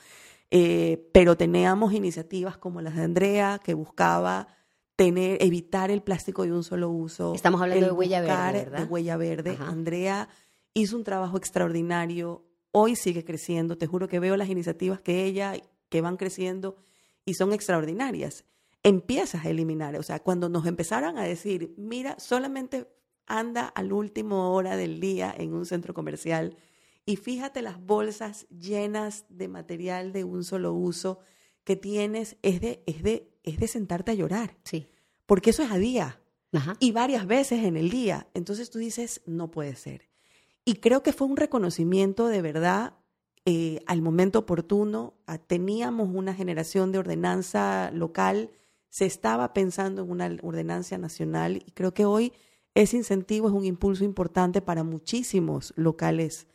Eh, 0.51 1.09
pero 1.13 1.37
teníamos 1.37 1.93
iniciativas 1.93 2.57
como 2.57 2.81
las 2.81 2.95
de 2.95 3.03
Andrea, 3.03 3.61
que 3.63 3.75
buscaba 3.75 4.49
tener, 4.95 5.43
evitar 5.43 5.91
el 5.91 6.03
plástico 6.03 6.45
de 6.45 6.53
un 6.53 6.63
solo 6.63 6.89
uso. 6.89 7.35
Estamos 7.35 7.61
hablando 7.61 7.87
de 7.87 7.93
huella 7.93 8.21
verde. 8.21 8.65
¿verdad? 8.65 8.79
De 8.79 8.85
huella 8.85 9.17
verde. 9.17 9.59
Andrea 9.61 10.29
hizo 10.73 10.97
un 10.97 11.05
trabajo 11.05 11.37
extraordinario. 11.37 12.45
Hoy 12.71 12.95
sigue 12.95 13.25
creciendo. 13.25 13.77
Te 13.77 13.87
juro 13.87 14.09
que 14.09 14.21
veo 14.21 14.37
las 14.37 14.49
iniciativas 14.49 15.01
que 15.01 15.25
ella, 15.25 15.55
que 15.89 16.01
van 16.01 16.17
creciendo 16.17 16.77
y 17.25 17.35
son 17.35 17.53
extraordinarias. 17.53 18.45
Empiezas 18.87 19.45
a 19.45 19.51
eliminar. 19.51 19.97
O 19.97 20.03
sea, 20.05 20.21
cuando 20.21 20.49
nos 20.49 20.65
empezaron 20.65 21.19
a 21.19 21.25
decir, 21.25 21.75
mira, 21.77 22.17
solamente 22.21 22.87
anda 23.27 23.67
al 23.67 23.93
último 23.93 24.55
hora 24.55 24.77
del 24.77 25.01
día 25.01 25.35
en 25.37 25.55
un 25.55 25.67
centro 25.67 25.93
comercial 25.93 26.57
y 27.05 27.17
fíjate 27.17 27.63
las 27.63 27.85
bolsas 27.85 28.47
llenas 28.49 29.25
de 29.29 29.49
material 29.49 30.13
de 30.13 30.23
un 30.23 30.45
solo 30.45 30.73
uso 30.73 31.19
que 31.65 31.75
tienes, 31.75 32.37
es 32.43 32.61
de, 32.61 32.85
es 32.87 33.03
de, 33.03 33.29
es 33.43 33.59
de 33.59 33.67
sentarte 33.67 34.13
a 34.13 34.15
llorar. 34.15 34.57
Sí. 34.63 34.87
Porque 35.27 35.51
eso 35.51 35.65
es 35.65 35.73
a 35.73 35.79
día 35.79 36.21
Ajá. 36.53 36.77
y 36.79 36.93
varias 36.93 37.27
veces 37.27 37.65
en 37.65 37.77
el 37.77 37.91
día. 37.91 38.29
Entonces 38.35 38.71
tú 38.71 38.79
dices, 38.79 39.21
no 39.27 39.51
puede 39.51 39.75
ser. 39.75 40.09
Y 40.65 40.75
creo 40.75 41.03
que 41.03 41.13
fue 41.13 41.27
un 41.27 41.37
reconocimiento 41.37 42.29
de 42.29 42.41
verdad 42.41 42.95
eh, 43.45 43.81
al 43.87 44.01
momento 44.01 44.39
oportuno. 44.39 45.15
Ah, 45.27 45.39
Teníamos 45.39 46.09
una 46.15 46.35
generación 46.35 46.93
de 46.93 46.99
ordenanza 46.99 47.91
local, 47.93 48.53
se 48.89 49.07
estaba 49.07 49.53
pensando 49.53 50.03
en 50.03 50.11
una 50.11 50.37
ordenanza 50.43 50.99
nacional 50.99 51.57
y 51.57 51.71
creo 51.73 51.93
que 51.93 52.05
hoy 52.05 52.33
ese 52.75 52.97
incentivo 52.99 53.49
es 53.49 53.55
un 53.55 53.65
impulso 53.65 54.05
importante 54.05 54.61
para 54.61 54.85
muchísimos 54.85 55.73
locales 55.77 56.47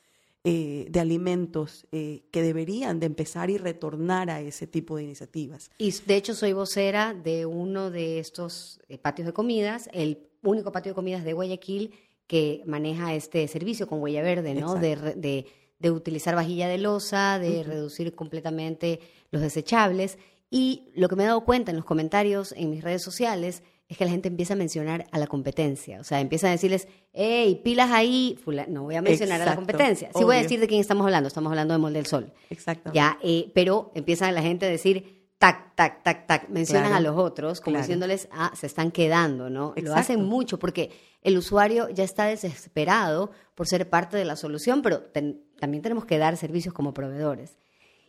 eh, 0.43 0.87
de 0.89 0.99
alimentos 0.99 1.85
eh, 1.91 2.23
que 2.31 2.41
deberían 2.41 2.99
de 2.99 3.05
empezar 3.05 3.51
y 3.51 3.57
retornar 3.57 4.31
a 4.31 4.41
ese 4.41 4.65
tipo 4.65 4.97
de 4.97 5.03
iniciativas. 5.03 5.69
Y 5.77 5.91
de 5.91 6.15
hecho 6.15 6.33
soy 6.33 6.53
vocera 6.53 7.13
de 7.13 7.45
uno 7.45 7.91
de 7.91 8.17
estos 8.17 8.79
eh, 8.89 8.97
patios 8.97 9.27
de 9.27 9.33
comidas, 9.33 9.87
el 9.93 10.27
único 10.41 10.71
patio 10.71 10.91
de 10.91 10.95
comidas 10.95 11.23
de 11.23 11.33
Guayaquil 11.33 11.93
que 12.25 12.63
maneja 12.65 13.13
este 13.13 13.47
servicio 13.47 13.87
con 13.87 14.01
huella 14.01 14.23
verde, 14.23 14.55
¿no? 14.55 14.73
De, 14.73 14.95
de, 14.95 15.45
de 15.77 15.91
utilizar 15.91 16.33
vajilla 16.33 16.67
de 16.67 16.77
losa, 16.77 17.37
de 17.37 17.63
reducir 17.63 18.15
completamente 18.15 18.99
los 19.31 19.41
desechables. 19.41 20.17
Y 20.53 20.91
lo 20.95 21.07
que 21.09 21.15
me 21.15 21.23
he 21.23 21.27
dado 21.27 21.41
cuenta 21.45 21.71
en 21.71 21.77
los 21.77 21.85
comentarios 21.85 22.51
en 22.57 22.69
mis 22.69 22.83
redes 22.83 23.01
sociales 23.01 23.63
es 23.87 23.97
que 23.97 24.05
la 24.05 24.11
gente 24.11 24.27
empieza 24.27 24.53
a 24.53 24.57
mencionar 24.57 25.05
a 25.11 25.17
la 25.17 25.27
competencia. 25.27 25.99
O 25.99 26.03
sea, 26.03 26.19
empieza 26.19 26.47
a 26.47 26.51
decirles, 26.51 26.87
hey, 27.13 27.59
pilas 27.63 27.89
ahí. 27.91 28.37
fula-". 28.43 28.65
No 28.67 28.83
voy 28.83 28.95
a 28.95 29.01
mencionar 29.01 29.35
a 29.41 29.45
la 29.45 29.51
Exacto, 29.51 29.61
competencia. 29.65 30.09
Sí 30.15 30.23
voy 30.23 30.35
a 30.35 30.41
decir 30.41 30.59
de 30.59 30.67
quién 30.67 30.79
estamos 30.81 31.05
hablando. 31.05 31.27
Estamos 31.27 31.49
hablando 31.51 31.73
de 31.73 31.77
Molde 31.79 31.99
del 31.99 32.05
Sol. 32.05 32.31
Exactamente. 32.49 32.95
Ya, 32.95 33.17
eh, 33.23 33.49
pero 33.55 33.91
empieza 33.95 34.31
la 34.31 34.41
gente 34.41 34.65
a 34.65 34.69
decir 34.69 35.29
tac, 35.37 35.73
tac, 35.75 36.03
tac, 36.03 36.27
tac, 36.27 36.49
mencionan 36.49 36.89
Claro, 36.91 36.97
a 36.97 37.11
los 37.11 37.17
otros 37.17 37.61
como 37.61 37.73
claro. 37.75 37.83
diciéndoles, 37.83 38.27
ah, 38.31 38.51
se 38.55 38.67
están 38.67 38.91
quedando, 38.91 39.49
¿no? 39.49 39.69
Lo 39.69 39.73
Exacto. 39.77 39.99
hacen 39.99 40.23
mucho 40.23 40.59
porque 40.59 40.91
el 41.23 41.35
usuario 41.37 41.89
ya 41.89 42.03
está 42.03 42.25
desesperado 42.25 43.31
por 43.55 43.67
ser 43.67 43.89
parte 43.89 44.17
de 44.17 44.25
la 44.25 44.35
solución, 44.35 44.81
pero 44.81 45.01
ten- 45.01 45.41
también 45.59 45.81
tenemos 45.81 46.05
que 46.05 46.17
dar 46.17 46.37
servicios 46.37 46.73
como 46.73 46.93
proveedores. 46.93 47.57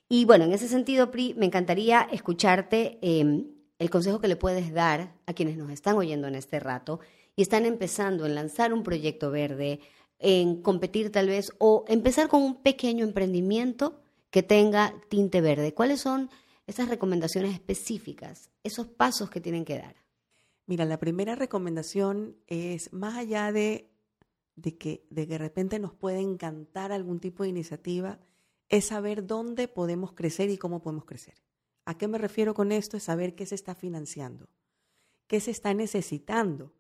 Y 0.09 0.25
bueno, 0.25 0.45
en 0.45 0.53
ese 0.53 0.69
sentido, 0.69 1.11
Pri, 1.11 1.35
me 1.35 1.47
encantaría 1.47 2.03
escucharte 2.13 2.99
eh, 3.01 3.47
el 3.79 3.91
consejo 3.91 4.21
que 4.21 4.29
le 4.29 4.37
puedes 4.37 4.73
dar 4.73 5.15
a 5.27 5.33
quienes 5.33 5.57
nos 5.57 5.71
están 5.71 5.97
oyendo 5.97 6.29
en 6.29 6.35
este 6.35 6.61
rato 6.61 7.01
y 7.35 7.43
están 7.43 7.65
empezando 7.65 8.27
en 8.27 8.35
lanzar 8.35 8.73
un 8.73 8.83
proyecto 8.83 9.31
verde, 9.31 9.81
en 10.19 10.63
competir 10.63 11.11
tal 11.11 11.29
vez, 11.29 11.51
o 11.59 11.85
empezar 11.89 12.29
con 12.29 12.43
un 12.43 12.63
pequeño 12.63 13.05
emprendimiento 13.05 14.01
que 14.31 14.43
tenga 14.43 14.95
tinte 15.09 15.41
verde. 15.41 15.75
¿Cuáles 15.75 16.01
son 16.01 16.31
esas 16.67 16.89
recomendaciones 16.89 17.55
específicas, 17.55 18.51
esos 18.63 18.87
pasos 18.87 19.31
que 19.31 19.41
tienen 19.41 19.65
que 19.65 19.79
dar? 19.79 19.97
Mira, 20.67 20.85
la 20.85 20.99
primera 20.99 21.35
recomendación 21.35 22.37
es, 22.47 22.93
más 22.93 23.17
allá 23.17 23.51
de, 23.51 23.91
de, 24.55 24.77
que, 24.79 25.05
de 25.11 25.27
que 25.27 25.33
de 25.33 25.39
repente 25.39 25.79
nos 25.79 25.93
puede 25.93 26.21
encantar 26.21 26.93
algún 26.93 27.19
tipo 27.19 27.43
de 27.43 27.49
iniciativa, 27.49 28.21
es 28.73 28.87
saber 28.87 29.27
dónde 29.27 29.69
podemos 29.69 30.15
crecer 30.15 30.49
y 30.49 30.57
cómo 30.57 30.81
podemos 30.81 31.05
crecer. 31.05 31.35
¿A 31.85 31.99
qué 31.99 32.09
me 32.09 32.17
refiero 32.17 32.55
con 32.55 32.73
esto? 32.73 32.97
Es 32.97 33.03
saber 33.03 33.35
qué 33.35 33.45
se 33.45 33.55
está 33.55 33.75
financiando, 33.75 34.49
qué 35.27 35.41
se 35.41 35.51
está 35.51 35.75
necesitando, 35.75 36.73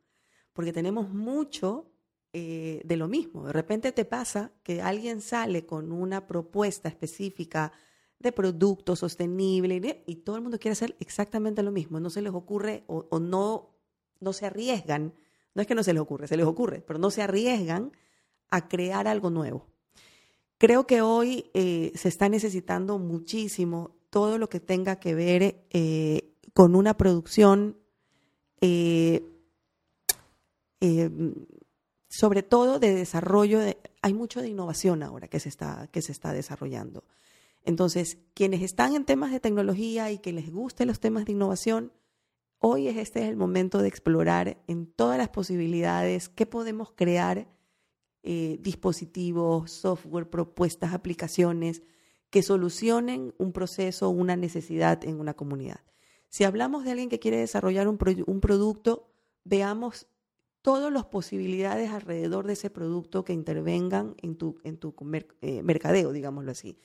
porque 0.55 0.73
tenemos 0.73 1.11
mucho 1.11 1.93
eh, 2.33 2.81
de 2.83 2.97
lo 2.97 3.09
mismo. 3.09 3.47
De 3.47 3.53
repente 3.53 3.93
te 3.93 4.07
pasa 4.07 4.53
que 4.63 4.81
alguien 4.81 5.21
sale 5.21 5.67
con 5.67 5.93
una 5.93 6.27
propuesta 6.27 6.89
específica 6.89 7.73
de 8.19 8.33
producto 8.33 8.97
sostenible 8.97 10.03
y, 10.07 10.17
todo 10.17 10.37
el 10.37 10.43
mundo 10.43 10.59
quiere 10.59 10.73
hacer 10.73 10.97
exactamente 10.99 11.63
lo 11.63 11.73
mismo. 11.73 12.01
No 12.01 12.09
se 12.09 12.23
les 12.23 12.33
ocurre 12.33 12.85
o, 12.87 13.07
o 13.11 13.21
no, 13.21 13.77
no 14.19 14.33
se 14.33 14.47
arriesgan. 14.47 15.13
No 15.55 15.61
es 15.61 15.69
que 15.69 15.75
no 15.75 15.83
se 15.83 15.93
les 15.93 16.01
ocurre, 16.01 16.27
se 16.27 16.39
les 16.39 16.47
ocurre, 16.47 16.81
pero 16.81 16.99
no 16.99 17.11
se 17.11 17.21
arriesgan 17.21 17.93
a 18.49 18.67
crear 18.69 19.09
algo 19.09 19.29
nuevo. 19.29 19.72
Creo 20.63 20.87
que 20.87 21.01
hoy 21.01 21.51
eh, 21.55 21.91
se 21.97 22.09
está 22.09 22.29
necesitando 22.29 23.01
muchísimo 23.01 23.97
todo 24.11 24.39
lo 24.39 24.49
que 24.49 24.61
tenga 24.61 25.01
que 25.01 25.13
ver 25.13 25.67
eh, 25.71 26.37
con 26.55 26.77
una 26.77 26.97
producción, 26.97 27.79
eh, 28.61 29.25
sobre 32.09 32.45
todo 32.45 32.79
de 32.79 32.95
desarrollo. 32.95 33.59
De, 33.59 33.77
hay 34.03 34.15
mucho 34.15 34.41
de 34.41 34.51
innovación 34.51 35.03
ahora 35.03 35.27
que 35.27 35.41
se 35.41 35.49
está, 35.49 35.89
que 35.91 36.01
se 36.01 36.13
está 36.13 36.33
desarrollando. 36.33 37.03
Entonces, 37.65 38.19
quienes 38.33 38.63
están 38.63 38.95
en 38.95 39.05
temas 39.05 39.33
de 39.33 39.41
tecnología 39.41 40.13
y 40.13 40.19
que 40.19 40.33
les 40.33 40.53
gusten 40.53 40.87
los 40.87 41.01
temas 41.01 41.25
de 41.25 41.33
innovación, 41.33 41.93
hoy 42.61 42.87
es 42.87 42.99
este 42.99 43.25
es 43.25 43.29
el 43.29 43.37
momento 43.37 43.79
de 43.79 43.89
explorar 43.89 44.63
en 44.69 44.87
todas 44.87 45.19
las 45.19 45.29
posibilidades 45.29 46.29
qué 46.29 46.47
podemos 46.47 46.93
crear, 46.93 47.49
eh, 48.23 48.59
dispositivos, 48.61 49.71
software, 49.71 50.31
propuestas, 50.31 50.93
aplicaciones 50.93 51.83
que 52.31 52.43
solucionen 52.43 53.35
un 53.39 53.53
proceso, 53.53 54.09
una 54.11 54.37
necesidad 54.37 55.05
en 55.05 55.21
una 55.21 55.35
comunidad. 55.35 55.81
Si 56.29 56.45
hablamos 56.45 56.85
de 56.85 56.93
alguien 56.93 57.11
que 57.11 57.19
quiere 57.19 57.37
desarrollar 57.37 57.89
un, 57.89 57.99
pro- 57.99 58.25
un 58.27 58.41
producto, 58.41 59.11
veamos 59.45 60.07
todas 60.63 60.93
las 60.93 61.05
posibilidades 61.07 61.91
alrededor 61.91 62.47
de 62.47 62.55
ese 62.55 62.71
producto 62.71 63.25
que 63.25 63.33
intervengan 63.33 64.15
en 64.23 64.37
tu, 64.37 64.61
en 64.63 64.79
tu 64.79 64.95
eh, 65.41 65.63
mercadeo, 65.63 66.13
digámoslo 66.13 66.53
así. 66.53 66.79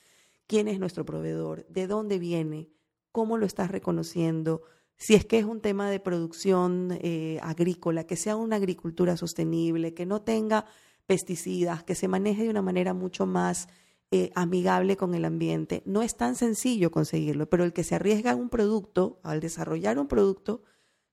¿Quién 0.47 0.67
es 0.67 0.79
nuestro 0.79 1.05
proveedor? 1.05 1.65
¿De 1.67 1.87
dónde 1.87 2.19
viene? 2.19 2.69
¿Cómo 3.11 3.37
lo 3.37 3.45
estás 3.45 3.69
reconociendo? 3.69 4.63
Si 4.97 5.13
es 5.13 5.25
que 5.25 5.37
es 5.37 5.45
un 5.45 5.61
tema 5.61 5.89
de 5.91 5.99
producción 5.99 6.97
eh, 7.01 7.39
agrícola, 7.43 8.05
que 8.05 8.15
sea 8.15 8.35
una 8.35 8.55
agricultura 8.55 9.15
sostenible, 9.15 9.93
que 9.93 10.05
no 10.05 10.23
tenga 10.23 10.65
pesticidas, 11.07 11.83
que 11.83 11.95
se 11.95 12.07
maneje 12.07 12.43
de 12.43 12.49
una 12.49 12.61
manera 12.61 12.93
mucho 12.93 13.25
más 13.25 13.69
eh, 14.11 14.31
amigable 14.35 14.97
con 14.97 15.15
el 15.15 15.25
ambiente. 15.25 15.81
No 15.85 16.01
es 16.01 16.15
tan 16.15 16.35
sencillo 16.35 16.91
conseguirlo, 16.91 17.49
pero 17.49 17.63
el 17.63 17.73
que 17.73 17.83
se 17.83 17.95
arriesga 17.95 18.31
a 18.31 18.35
un 18.35 18.49
producto, 18.49 19.19
al 19.23 19.39
desarrollar 19.39 19.99
un 19.99 20.07
producto, 20.07 20.63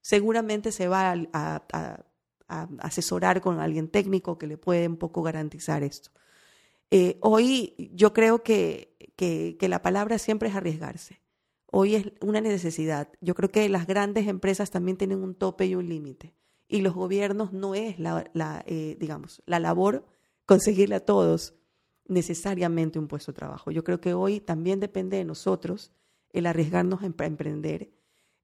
seguramente 0.01 0.71
se 0.71 0.87
va 0.87 1.13
a, 1.33 2.05
asesorar 2.79 3.41
con 3.41 3.59
alguien 3.59 3.89
técnico 3.89 4.37
que 4.37 4.45
le 4.45 4.57
puede 4.57 4.87
un 4.87 4.97
poco 4.97 5.23
garantizar 5.23 5.81
esto. 5.81 6.11
Eh, 6.91 7.17
hoy 7.21 7.73
yo 7.95 8.13
creo 8.13 8.43
que, 8.43 8.95
que 9.17 9.67
la 9.67 9.81
palabra 9.81 10.19
siempre 10.19 10.49
es 10.49 10.55
arriesgarse. 10.55 11.21
Hoy 11.71 11.95
es 11.95 12.13
una 12.21 12.39
necesidad. 12.39 13.09
Yo 13.19 13.35
creo 13.35 13.51
que 13.51 13.67
las 13.67 13.87
grandes 13.87 14.27
empresas 14.27 14.71
también 14.71 14.97
tienen 14.97 15.23
un 15.23 15.35
tope 15.35 15.65
y 15.65 15.75
un 15.75 15.89
límite. 15.89 16.33
Y 16.67 16.81
los 16.81 16.93
gobiernos 16.93 17.53
no 17.53 17.75
es 17.75 17.99
la, 17.99 18.29
la, 18.33 18.63
eh, 18.67 18.97
digamos, 18.99 19.41
la 19.45 19.59
labor 19.59 20.05
conseguirle 20.45 20.95
a 20.95 21.05
todos 21.05 21.53
necesariamente 22.07 22.99
un 22.99 23.07
puesto 23.07 23.31
de 23.31 23.37
trabajo. 23.37 23.71
Yo 23.71 23.83
creo 23.83 23.99
que 23.99 24.13
hoy 24.13 24.39
también 24.39 24.79
depende 24.79 25.17
de 25.17 25.25
nosotros 25.25 25.91
el 26.31 26.45
arriesgarnos 26.45 27.01
a 27.01 27.07
empre- 27.07 27.27
emprender, 27.27 27.91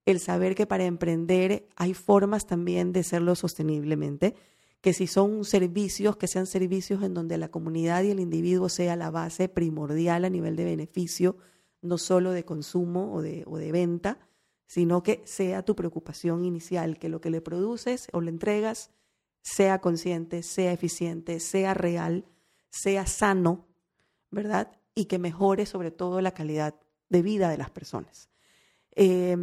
el 0.06 0.20
saber 0.20 0.56
que 0.56 0.66
para 0.66 0.86
emprender 0.86 1.68
hay 1.76 1.94
formas 1.94 2.48
también 2.48 2.92
de 2.92 3.02
hacerlo 3.02 3.36
sosteniblemente, 3.36 4.36
que 4.82 4.94
si 4.94 5.06
son 5.06 5.46
servicios, 5.46 6.18
que 6.18 6.28
sean 6.28 6.48
servicios 6.48 7.04
en 7.04 7.14
donde 7.14 7.38
la 7.38 7.50
comunidad 7.50 8.02
y 8.04 8.10
el 8.10 8.20
individuo 8.20 8.68
sea 8.68 8.96
la 8.96 9.12
base 9.12 9.48
primordial 9.48 10.26
a 10.26 10.30
nivel 10.30 10.56
de 10.56 10.66
beneficio, 10.66 11.38
no 11.84 12.00
solo 12.00 12.32
de 12.32 12.46
consumo 12.46 13.14
o 13.14 13.22
de, 13.22 13.44
o 13.46 13.58
de 13.58 13.72
venta, 13.72 14.20
sino 14.72 15.04
que 15.04 15.22
sea 15.26 15.66
tu 15.66 15.76
preocupación 15.76 16.46
inicial, 16.46 16.98
que 16.98 17.10
lo 17.10 17.20
que 17.20 17.30
le 17.30 17.42
produces 17.42 18.08
o 18.14 18.22
le 18.22 18.30
entregas 18.30 18.90
sea 19.42 19.82
consciente, 19.82 20.44
sea 20.44 20.72
eficiente, 20.72 21.42
sea 21.42 21.74
real, 21.74 22.24
sea 22.70 23.06
sano, 23.06 23.68
¿verdad? 24.30 24.72
Y 24.96 25.08
que 25.08 25.20
mejore 25.20 25.66
sobre 25.66 25.92
todo 25.92 26.22
la 26.22 26.34
calidad 26.34 26.80
de 27.10 27.22
vida 27.22 27.50
de 27.50 27.58
las 27.58 27.70
personas. 27.70 28.30
Eh, 28.96 29.36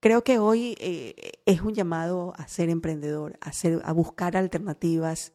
creo 0.00 0.24
que 0.24 0.38
hoy 0.38 0.78
eh, 0.80 1.32
es 1.44 1.60
un 1.60 1.74
llamado 1.74 2.32
a 2.38 2.48
ser 2.48 2.70
emprendedor, 2.70 3.36
a, 3.42 3.52
ser, 3.52 3.82
a 3.84 3.92
buscar 3.92 4.34
alternativas 4.34 5.34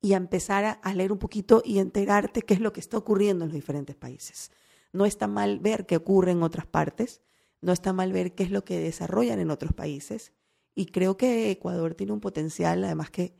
y 0.00 0.12
a 0.12 0.18
empezar 0.18 0.64
a, 0.64 0.70
a, 0.70 0.94
leer 0.94 1.10
un 1.10 1.18
poquito 1.18 1.62
y 1.64 1.80
enterarte 1.80 2.42
qué 2.42 2.54
es 2.54 2.60
lo 2.60 2.72
que 2.72 2.78
está 2.78 2.96
ocurriendo 2.96 3.44
en 3.44 3.48
los 3.48 3.56
diferentes 3.56 3.96
países. 3.96 4.52
No 4.92 5.04
está 5.04 5.26
mal 5.26 5.58
ver 5.58 5.84
qué 5.84 5.96
ocurre 5.96 6.30
en 6.30 6.44
otras 6.44 6.66
partes, 6.66 7.22
no 7.60 7.72
está 7.72 7.92
mal 7.92 8.12
ver 8.12 8.34
qué 8.34 8.42
es 8.42 8.50
lo 8.50 8.64
que 8.64 8.78
desarrollan 8.78 9.38
en 9.38 9.50
otros 9.50 9.72
países. 9.72 10.32
Y 10.74 10.86
creo 10.86 11.16
que 11.16 11.50
Ecuador 11.50 11.94
tiene 11.94 12.12
un 12.12 12.20
potencial, 12.20 12.84
además 12.84 13.10
que 13.10 13.34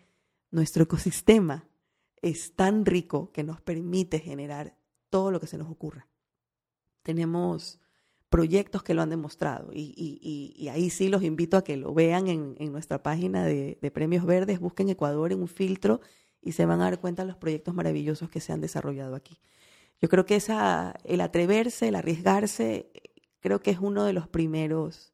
nuestro 0.50 0.82
ecosistema 0.84 1.68
es 2.22 2.54
tan 2.54 2.84
rico 2.84 3.32
que 3.32 3.44
nos 3.44 3.60
permite 3.60 4.18
generar 4.18 4.76
todo 5.08 5.30
lo 5.30 5.40
que 5.40 5.46
se 5.46 5.58
nos 5.58 5.70
ocurra. 5.70 6.08
Tenemos 7.02 7.80
proyectos 8.30 8.82
que 8.82 8.94
lo 8.94 9.02
han 9.02 9.10
demostrado. 9.10 9.70
Y, 9.74 10.68
ahí 10.72 10.88
sí 10.88 11.08
los 11.08 11.22
invito 11.22 11.56
a 11.56 11.64
que 11.64 11.76
lo 11.76 11.92
vean 11.92 12.28
en, 12.28 12.72
nuestra 12.72 13.02
página 13.02 13.44
de, 13.44 13.90
Premios 13.92 14.24
Verdes, 14.24 14.60
busquen 14.60 14.88
Ecuador 14.88 15.32
en 15.32 15.40
un 15.40 15.48
filtro 15.48 16.00
y 16.40 16.52
se 16.52 16.64
van 16.64 16.80
a 16.80 16.84
dar 16.84 17.00
cuenta 17.00 17.22
de 17.22 17.28
los 17.28 17.36
proyectos 17.36 17.74
maravillosos 17.74 18.30
que 18.30 18.40
se 18.40 18.52
han 18.52 18.60
desarrollado 18.60 19.14
aquí. 19.14 19.40
Yo 20.00 20.08
creo 20.08 20.24
que 20.24 20.36
esa, 20.36 20.94
el 21.04 21.20
atreverse, 21.20 21.88
el 21.88 21.96
arriesgarse, 21.96 22.90
creo 23.41 23.61
que 23.61 23.70
es 23.70 23.78
uno 23.78 24.05
de 24.05 24.12
los 24.12 24.28
primeros, 24.28 25.12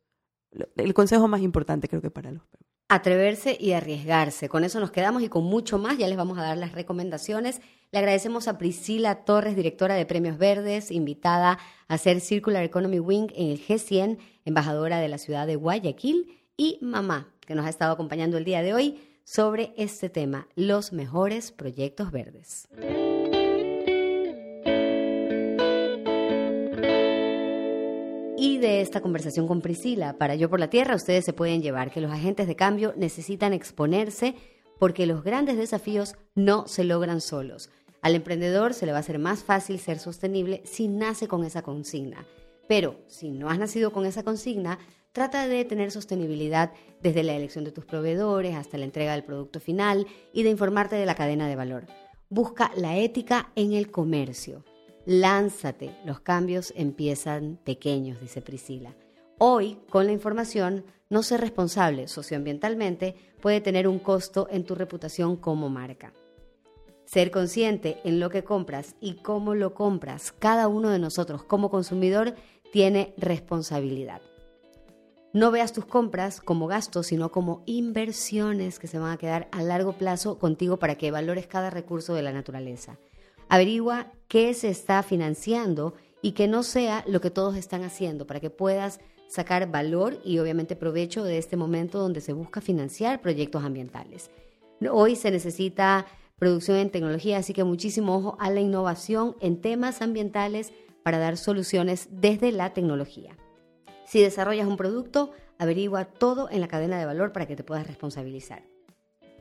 el 0.77 0.95
consejo 0.95 1.29
más 1.29 1.41
importante 1.41 1.89
creo 1.89 2.03
que 2.03 2.11
para 2.11 2.31
los 2.31 2.43
Atreverse 2.89 3.57
y 3.59 3.73
arriesgarse. 3.73 4.49
Con 4.49 4.63
eso 4.63 4.79
nos 4.79 4.93
quedamos 4.93 5.25
y 5.25 5.29
con 5.29 5.43
mucho 5.43 5.77
más. 5.77 5.99
Ya 5.99 6.07
les 6.07 6.17
vamos 6.17 6.39
a 6.39 6.43
dar 6.43 6.57
las 6.57 6.71
recomendaciones. 6.71 7.61
Le 7.91 7.99
agradecemos 7.99 8.47
a 8.47 8.59
Priscila 8.59 9.25
Torres, 9.25 9.57
directora 9.57 9.97
de 9.97 10.07
Premios 10.07 10.39
Verdes, 10.39 10.93
invitada 10.93 11.59
a 11.89 11.95
hacer 11.95 12.21
Circular 12.21 12.63
Economy 12.63 13.01
Wing 13.01 13.33
en 13.35 13.51
el 13.51 13.61
G100, 13.61 14.19
embajadora 14.45 15.01
de 15.01 15.09
la 15.09 15.19
ciudad 15.19 15.49
de 15.49 15.57
Guayaquil, 15.57 16.39
y 16.57 16.79
mamá, 16.81 17.35
que 17.41 17.57
nos 17.57 17.67
ha 17.67 17.71
estado 17.71 17.93
acompañando 17.93 18.39
el 18.39 18.45
día 18.45 18.63
de 18.63 18.73
hoy 18.73 19.01
sobre 19.25 19.75
este 19.77 20.09
tema, 20.09 20.47
los 20.55 20.93
mejores 20.93 21.51
proyectos 21.51 22.13
verdes. 22.13 22.69
Y 28.49 28.59
de 28.59 28.81
esta 28.81 29.01
conversación 29.01 29.49
con 29.49 29.61
Priscila, 29.61 30.19
para 30.19 30.37
Yo 30.37 30.49
por 30.49 30.61
la 30.61 30.71
Tierra, 30.71 30.95
ustedes 30.95 31.25
se 31.25 31.33
pueden 31.33 31.63
llevar 31.63 31.91
que 31.91 32.01
los 32.01 32.13
agentes 32.13 32.47
de 32.47 32.55
cambio 32.55 32.95
necesitan 32.97 33.53
exponerse 33.53 34.37
porque 34.79 35.05
los 35.05 35.25
grandes 35.25 35.57
desafíos 35.57 36.15
no 36.37 36.69
se 36.69 36.85
logran 36.85 37.21
solos. 37.21 37.71
Al 38.03 38.15
emprendedor 38.15 38.73
se 38.73 38.87
le 38.87 38.93
va 38.93 38.99
a 38.99 39.01
hacer 39.01 39.19
más 39.19 39.43
fácil 39.43 39.81
ser 39.81 39.99
sostenible 39.99 40.63
si 40.65 40.87
nace 40.87 41.27
con 41.27 41.43
esa 41.43 41.63
consigna. 41.63 42.25
Pero 42.69 43.01
si 43.09 43.33
no 43.33 43.51
has 43.51 43.59
nacido 43.59 43.91
con 43.91 44.07
esa 44.07 44.23
consigna, 44.23 44.79
trata 45.11 45.49
de 45.49 45.65
tener 45.65 45.91
sostenibilidad 45.91 46.71
desde 47.03 47.25
la 47.25 47.35
elección 47.35 47.65
de 47.65 47.73
tus 47.73 47.85
proveedores 47.85 48.55
hasta 48.55 48.79
la 48.79 48.85
entrega 48.85 49.15
del 49.15 49.25
producto 49.25 49.59
final 49.59 50.07
y 50.33 50.45
de 50.45 50.51
informarte 50.51 50.95
de 50.95 51.07
la 51.07 51.17
cadena 51.17 51.49
de 51.49 51.57
valor. 51.57 51.87
Busca 52.29 52.71
la 52.77 52.97
ética 52.97 53.51
en 53.57 53.73
el 53.73 53.91
comercio. 53.91 54.63
Lánzate, 55.07 55.97
los 56.05 56.19
cambios 56.19 56.73
empiezan 56.75 57.61
pequeños, 57.63 58.21
dice 58.21 58.43
Priscila. 58.43 58.97
Hoy, 59.39 59.79
con 59.89 60.07
la 60.07 60.13
información, 60.13 60.85
no 61.11 61.23
ser 61.23 61.43
responsable 61.43 62.09
socioambientalmente 62.09 63.15
puede 63.41 63.61
tener 63.61 63.87
un 63.87 64.01
costo 64.01 64.49
en 64.51 64.65
tu 64.65 64.75
reputación 64.75 65.37
como 65.37 65.69
marca. 65.69 66.13
Ser 67.05 67.31
consciente 67.31 68.01
en 68.03 68.19
lo 68.19 68.31
que 68.31 68.43
compras 68.43 68.97
y 69.01 69.15
cómo 69.23 69.55
lo 69.55 69.75
compras, 69.75 70.33
cada 70.33 70.67
uno 70.67 70.91
de 70.91 70.99
nosotros 70.99 71.45
como 71.45 71.71
consumidor 71.71 72.35
tiene 72.73 73.15
responsabilidad. 73.17 74.23
No 75.33 75.53
veas 75.53 75.73
tus 75.73 75.87
compras 75.87 76.41
como 76.41 76.67
gastos, 76.67 77.07
sino 77.07 77.31
como 77.31 77.63
inversiones 77.67 78.81
que 78.81 78.89
se 78.89 78.99
van 78.99 79.13
a 79.13 79.19
quedar 79.19 79.47
a 79.53 79.63
largo 79.63 79.93
plazo 79.93 80.41
contigo 80.41 80.79
para 80.79 80.97
que 80.97 81.13
valores 81.13 81.47
cada 81.47 81.71
recurso 81.71 82.13
de 82.15 82.23
la 82.23 82.33
naturaleza. 82.33 82.99
Averigua 83.49 84.11
qué 84.29 84.55
se 84.55 84.69
está 84.69 85.03
financiando 85.03 85.95
y 86.23 86.33
que 86.33 86.49
no 86.49 86.63
sea 86.63 87.05
lo 87.07 87.21
que 87.21 87.31
todos 87.31 87.57
están 87.57 87.83
haciendo 87.83 88.27
para 88.27 88.41
que 88.41 88.51
puedas 88.51 89.01
sacar 89.29 89.71
valor 89.71 90.21
y 90.25 90.39
obviamente 90.39 90.77
provecho 90.77 91.25
de 91.25 91.39
este 91.39 91.57
momento 91.57 91.99
donde 91.99 92.21
se 92.21 92.33
busca 92.33 92.61
financiar 92.61 93.21
proyectos 93.21 93.65
ambientales. 93.65 94.31
Hoy 94.91 95.17
se 95.17 95.31
necesita 95.31 96.07
producción 96.39 96.77
en 96.79 96.91
tecnología, 96.91 97.39
así 97.39 97.53
que 97.53 97.65
muchísimo 97.65 98.17
ojo 98.17 98.37
a 98.41 98.51
la 98.51 98.61
innovación 98.61 99.37
en 99.41 99.61
temas 99.61 100.03
ambientales 100.03 100.73
para 101.03 101.19
dar 101.19 101.37
soluciones 101.37 102.09
desde 102.11 102.53
la 102.53 102.73
tecnología. 102.73 103.37
Si 104.05 104.21
desarrollas 104.21 104.67
un 104.67 104.77
producto, 104.77 105.33
averigua 105.59 106.05
todo 106.05 106.51
en 106.51 106.61
la 106.61 106.69
cadena 106.69 106.99
de 106.99 107.07
valor 107.07 107.33
para 107.33 107.47
que 107.47 107.57
te 107.57 107.65
puedas 107.65 107.87
responsabilizar. 107.87 108.65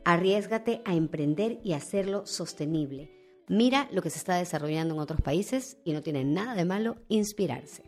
Arriesgate 0.04 0.82
a 0.86 0.96
emprender 0.96 1.60
y 1.64 1.74
hacerlo 1.74 2.26
sostenible 2.26 3.25
Mira 3.48 3.88
lo 3.92 4.02
que 4.02 4.10
se 4.10 4.18
está 4.18 4.38
desarrollando 4.38 4.96
en 4.96 5.00
otros 5.00 5.22
países 5.22 5.78
y 5.84 5.94
no 5.94 6.02
tiene 6.02 6.24
nada 6.24 6.56
de 6.56 6.66
malo 6.66 6.96
inspirarse. 7.10 7.84